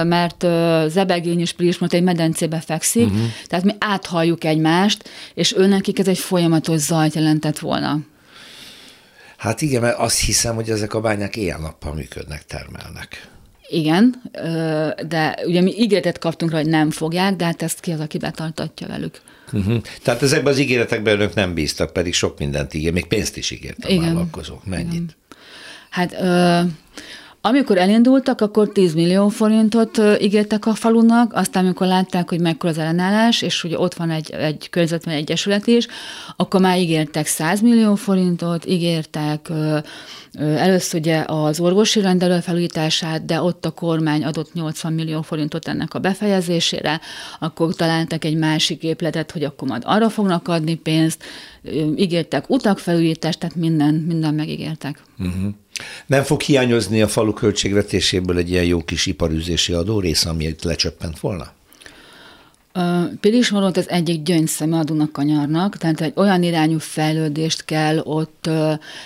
[0.04, 0.46] mert
[0.90, 3.28] Zebegény és Pilismot egy medencébe fekszik, uh-huh.
[3.48, 8.00] tehát mi áthalljuk egymást, és őnekik ez egy folyamatos zajt jelentett volna.
[9.38, 13.28] Hát igen, mert azt hiszem, hogy ezek a bányák éjjel-nappal működnek, termelnek.
[13.70, 14.22] Igen,
[15.08, 18.18] de ugye mi ígéretet kaptunk rá, hogy nem fogják, de hát ezt ki az, aki
[18.18, 19.22] betartatja velük.
[19.52, 19.82] Uh-huh.
[20.04, 23.86] Tehát ezekben az ígéretekben önök nem bíztak, pedig sok mindent ígér, még pénzt is ígért
[23.86, 24.04] a Igen.
[24.04, 24.66] vállalkozók.
[24.66, 24.94] Mennyit?
[24.94, 25.16] Igen.
[25.90, 26.62] Hát ö,
[27.48, 32.78] amikor elindultak, akkor 10 millió forintot ígértek a falunak, aztán amikor látták, hogy mekkora az
[32.78, 35.88] ellenállás, és hogy ott van egy, egy környezetben egyesület is,
[36.36, 39.52] akkor már ígértek 100 millió forintot, ígértek
[40.40, 45.94] először ugye az orvosi rendelő felújítását, de ott a kormány adott 80 millió forintot ennek
[45.94, 47.02] a befejezésére,
[47.40, 51.24] akkor találtak egy másik épületet, hogy akkor majd arra fognak adni pénzt,
[51.96, 55.02] ígértek utak felújítást, tehát minden, minden megígértek.
[55.20, 55.54] Uh-huh.
[56.06, 61.20] Nem fog hiányozni a falu költségvetéséből egy ilyen jó kis iparűzési adórész, ami itt lecsöppent
[61.20, 61.56] volna?
[63.20, 68.50] Pilismaront az egyik gyöngyszeme a Dunakanyarnak, tehát egy olyan irányú fejlődést kell ott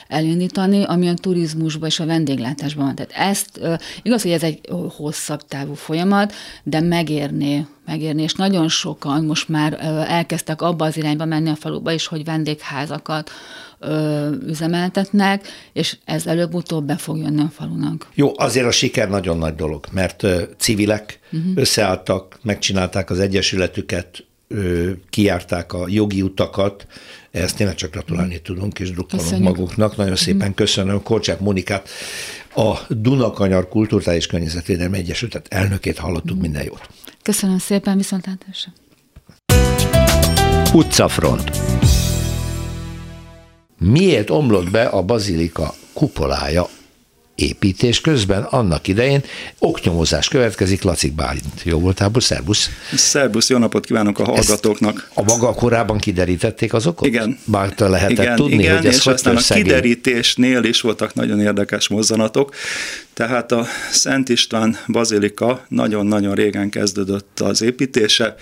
[0.07, 2.95] elindítani, ami a turizmusban és a vendéglátásban van.
[2.95, 3.59] Tehát ezt,
[4.01, 4.59] igaz, hogy ez egy
[4.95, 9.77] hosszabb távú folyamat, de megérné megérni, és nagyon sokan most már
[10.07, 13.31] elkezdtek abba az irányba menni a faluba is, hogy vendégházakat
[13.79, 18.09] ö, üzemeltetnek, és ez előbb-utóbb be fog jönni a falunak.
[18.13, 21.51] Jó, azért a siker nagyon nagy dolog, mert ö, civilek uh-huh.
[21.55, 26.87] összeálltak, megcsinálták az egyesületüket, ö, kijárták a jogi utakat,
[27.31, 28.45] ezt tényleg csak gratulálni uh-huh.
[28.45, 29.55] tudunk, és drukkolunk Köszönjük.
[29.55, 29.97] maguknak.
[29.97, 30.55] Nagyon szépen uh-huh.
[30.55, 31.89] köszönöm Korcsák Monikát,
[32.55, 36.89] a Dunakanyar Kultúrtális Környezetvédelmi Egyesület elnökét hallottuk, minden jót.
[37.23, 38.71] Köszönöm szépen, viszontlátásra.
[40.73, 41.51] Utcafront.
[43.77, 46.69] Miért omlott be a bazilika kupolája
[47.35, 49.23] építés közben, annak idején
[49.59, 51.61] oknyomozás következik, Lacik Bálint.
[51.63, 52.69] Jó voltál, szervusz?
[52.95, 54.95] Szervusz, jó napot kívánok a hallgatóknak.
[54.95, 57.07] Ezt a maga korábban kiderítették az okot?
[57.07, 57.39] Igen.
[57.45, 61.87] Bárta lehetett igen, tudni, igen, hogy ez és aztán a kiderítésnél is voltak nagyon érdekes
[61.87, 62.55] mozzanatok.
[63.13, 68.35] Tehát a Szent István Bazilika nagyon-nagyon régen kezdődött az építése,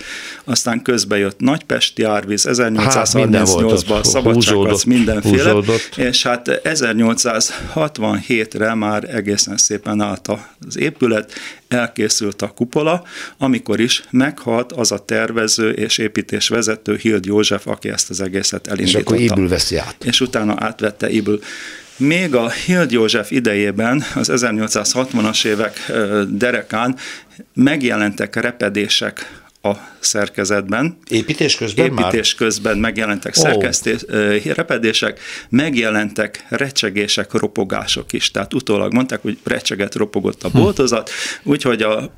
[0.44, 5.98] aztán közbe jött Nagypesti árvíz, 1838-ban hát, szabadságharc mindenféle, húzódott.
[5.98, 10.30] és hát 1867-re már egészen szépen állt
[10.68, 11.34] az épület,
[11.68, 13.04] elkészült a kupola,
[13.38, 19.00] amikor is meghalt az a tervező és építésvezető Hild József, aki ezt az egészet elindította.
[19.00, 20.04] És akkor Ibül veszi át.
[20.04, 21.40] És utána átvette Ibül.
[22.00, 25.92] Még a Hild József idejében, az 1860-as évek
[26.30, 26.96] derekán
[27.54, 30.98] megjelentek repedések a szerkezetben.
[31.10, 32.36] Építés közben Építés már?
[32.38, 33.44] közben megjelentek oh.
[33.44, 34.06] szerkesztés,
[34.46, 35.20] repedések,
[35.50, 38.32] megjelentek recsegések, ropogások is.
[38.32, 41.50] Tehát utólag mondták, hogy recseget, ropogott a boltozat, hm.
[41.50, 42.12] úgyhogy a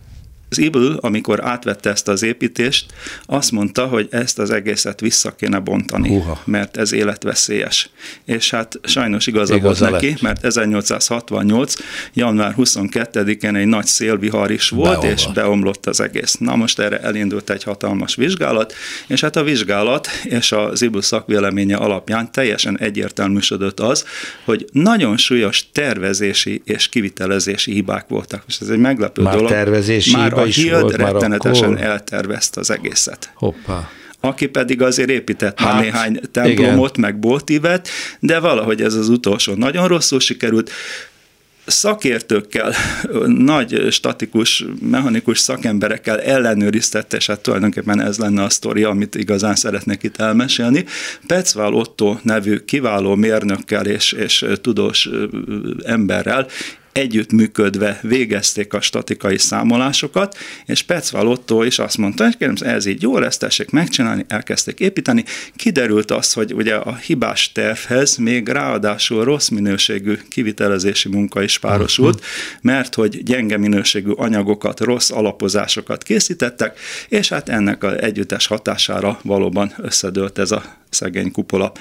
[0.52, 2.86] az Ibl, amikor átvette ezt az építést,
[3.26, 6.42] azt mondta, hogy ezt az egészet vissza kéne bontani, Uha.
[6.46, 7.90] mert ez életveszélyes.
[8.26, 10.22] És hát sajnos igaza, igaza volt neki, lett.
[10.22, 11.74] mert 1868.
[12.14, 15.08] január 22-én egy nagy szélvihar is volt, Beolva.
[15.12, 16.36] és beomlott az egész.
[16.40, 18.74] Na most erre elindult egy hatalmas vizsgálat,
[19.08, 24.06] és hát a vizsgálat és az Ibl szakvéleménye alapján teljesen egyértelműsödött az,
[24.44, 28.44] hogy nagyon súlyos tervezési és kivitelezési hibák voltak.
[28.48, 29.50] És ez egy meglepő Már dolog.
[29.50, 31.84] Tervezési Már a Hild rettenetesen akkor...
[31.84, 33.32] eltervezte az egészet.
[33.34, 33.90] Hoppá
[34.24, 37.12] aki pedig azért épített hát, már néhány templomot, igen.
[37.12, 37.90] meg boltívet,
[38.20, 40.72] de valahogy ez az utolsó nagyon rosszul sikerült
[41.66, 42.74] szakértőkkel,
[43.26, 50.04] nagy statikus, mechanikus szakemberekkel ellenőriztette, és hát tulajdonképpen ez lenne a sztori, amit igazán szeretnék
[50.04, 50.86] itt elmesélni.
[51.28, 55.10] Pecvál Otto nevű kiváló mérnökkel és, és tudós
[55.84, 56.48] emberrel
[56.92, 63.18] együttműködve végezték a statikai számolásokat, és Pecval is azt mondta, hogy kérem, ez így jó
[63.18, 65.24] lesz, tessék megcsinálni, elkezdték építeni.
[65.56, 72.24] Kiderült az, hogy ugye a hibás tervhez még ráadásul rossz minőségű kivitelezési munka is párosult,
[72.62, 76.80] mert hogy gyenge minőségű anyagokat, rossz alapozásokat készítettek,
[77.10, 81.72] és hát ennek a együttes hatására valóban összedőlt ez a szegény kupola.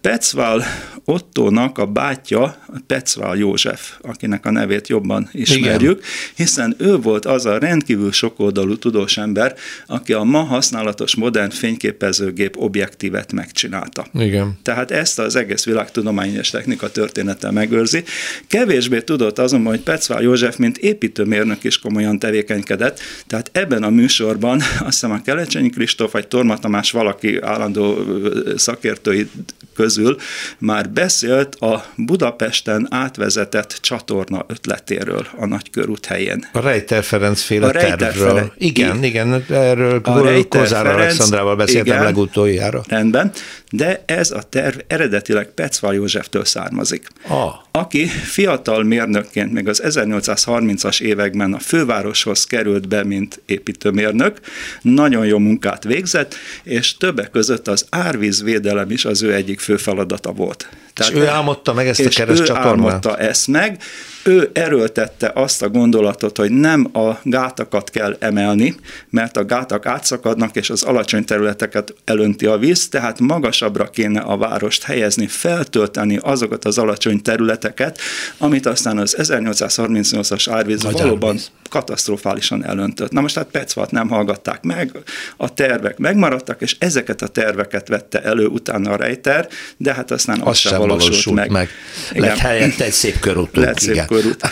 [0.00, 0.64] Pecval
[1.04, 2.56] Ottónak a bátyja
[2.86, 6.10] Pecval József, akinek a nevét jobban ismerjük, Igen.
[6.34, 9.54] hiszen ő volt az a rendkívül sokoldalú tudós ember,
[9.86, 14.06] aki a ma használatos modern fényképezőgép objektívet megcsinálta.
[14.14, 14.58] Igen.
[14.62, 18.04] Tehát ezt az egész világtudományos technika története megőrzi.
[18.46, 24.58] Kevésbé tudott azonban, hogy Pecval József, mint építőmérnök is komolyan tevékenykedett, tehát ebben a műsorban
[24.58, 28.11] azt hiszem a Kelecsényi Kristóf vagy Torma Tamás valaki állandó
[28.56, 29.30] szakértői
[29.74, 30.16] közül
[30.58, 36.48] már beszélt a Budapesten átvezetett csatorna ötletéről a Nagykörút helyén.
[36.52, 38.28] A Rejter Ferenc féle a Rejter tervről.
[38.28, 38.52] Ferenc.
[38.56, 40.00] Igen, igen, erről
[40.48, 42.82] Kozár Alexandrával beszéltem igen, legutoljára.
[42.88, 43.32] Rendben,
[43.74, 47.06] de ez a terv eredetileg Pecval Józseftől származik.
[47.28, 47.52] Ah.
[47.70, 54.40] Aki fiatal mérnökként még az 1830-as években a fővároshoz került be, mint építőmérnök,
[54.82, 60.32] nagyon jó munkát végzett, és többek között az árvízvédelem is az ő egyik fő feladata
[60.32, 60.68] volt.
[60.94, 62.66] Tehát és ő álmodta meg ezt a kereszt csatornát?
[62.66, 63.82] álmodta ezt meg,
[64.24, 68.74] ő erőltette azt a gondolatot, hogy nem a gátakat kell emelni,
[69.10, 74.36] mert a gátak átszakadnak, és az alacsony területeket elönti a víz, tehát magasabbra kéne a
[74.36, 77.98] várost helyezni, feltölteni azokat az alacsony területeket,
[78.38, 81.50] amit aztán az 1838-as árvíz Nagy valóban árvíz.
[81.70, 83.10] katasztrofálisan elöntött.
[83.10, 84.90] Na most hát Pecvat nem hallgatták meg,
[85.36, 90.40] a tervek megmaradtak, és ezeket a terveket vette elő utána a Reiter, de hát aztán
[90.40, 91.50] az, az sem valósult, valósult meg.
[91.50, 91.68] meg.
[92.14, 93.56] Lett helyette egy szép körút.
[93.56, 94.42] Lett szép körút.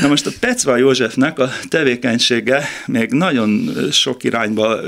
[0.00, 4.80] Na most a Pecva Józsefnek a tevékenysége még nagyon sok irányba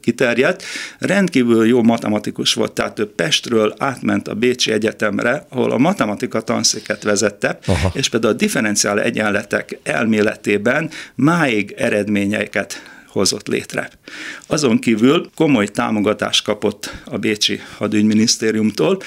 [0.00, 0.62] kiterjedt.
[0.98, 7.02] Rendkívül jó matematikus volt, tehát ő Pestről átment a Bécsi Egyetemre, ahol a matematika tanszéket
[7.02, 7.90] vezette, Aha.
[7.94, 13.90] és például a differenciál egyenletek elméletében máig eredményeiket hozott létre.
[14.46, 18.98] Azon kívül komoly támogatást kapott a Bécsi hadügyminisztériumtól,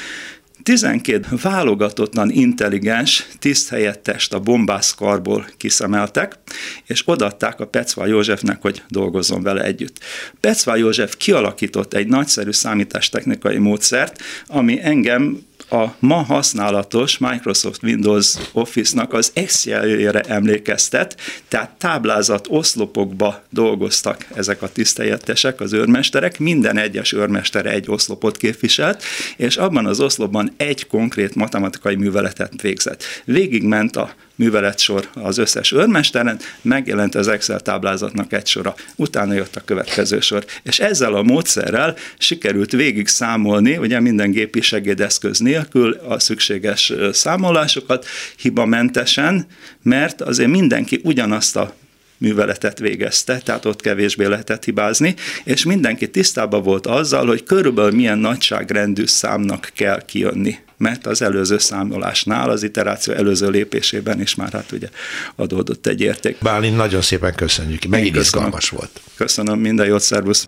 [0.64, 6.40] 12 válogatottan intelligens tiszthelyettest a bombászkarból kiszemeltek,
[6.86, 10.00] és odatták a Pecva Józsefnek, hogy dolgozzon vele együtt.
[10.40, 19.14] Pecva József kialakított egy nagyszerű számítástechnikai módszert, ami engem a ma használatos Microsoft Windows Office-nak
[19.14, 21.16] az Excel-jére emlékeztet,
[21.48, 29.04] tehát táblázat oszlopokba dolgoztak ezek a tisztelyettesek, az őrmesterek, minden egyes őrmester egy oszlopot képviselt,
[29.38, 33.04] és abban az oszlopban egy konkrét matematikai műveletet végzett.
[33.26, 39.62] Végigment a műveletsor az összes őrmesteren, megjelent az Excel táblázatnak egy sora, utána jött a
[39.66, 40.46] következő sor.
[40.64, 48.06] És ezzel a módszerrel sikerült végig számolni, ugye minden gépi segédeszköz nélkül a szükséges számolásokat
[48.38, 49.48] hibamentesen,
[49.84, 51.74] mert azért mindenki ugyanazt a
[52.20, 58.18] műveletet végezte, tehát ott kevésbé lehetett hibázni, és mindenki tisztában volt azzal, hogy körülbelül milyen
[58.18, 64.72] nagyságrendű számnak kell kijönni mert az előző számolásnál, az iteráció előző lépésében is már hát
[64.72, 64.88] ugye
[65.36, 66.38] adódott egy érték.
[66.42, 69.02] Bálint, nagyon szépen köszönjük, megint izgalmas volt.
[69.16, 70.48] Köszönöm, minden jót, szervusz!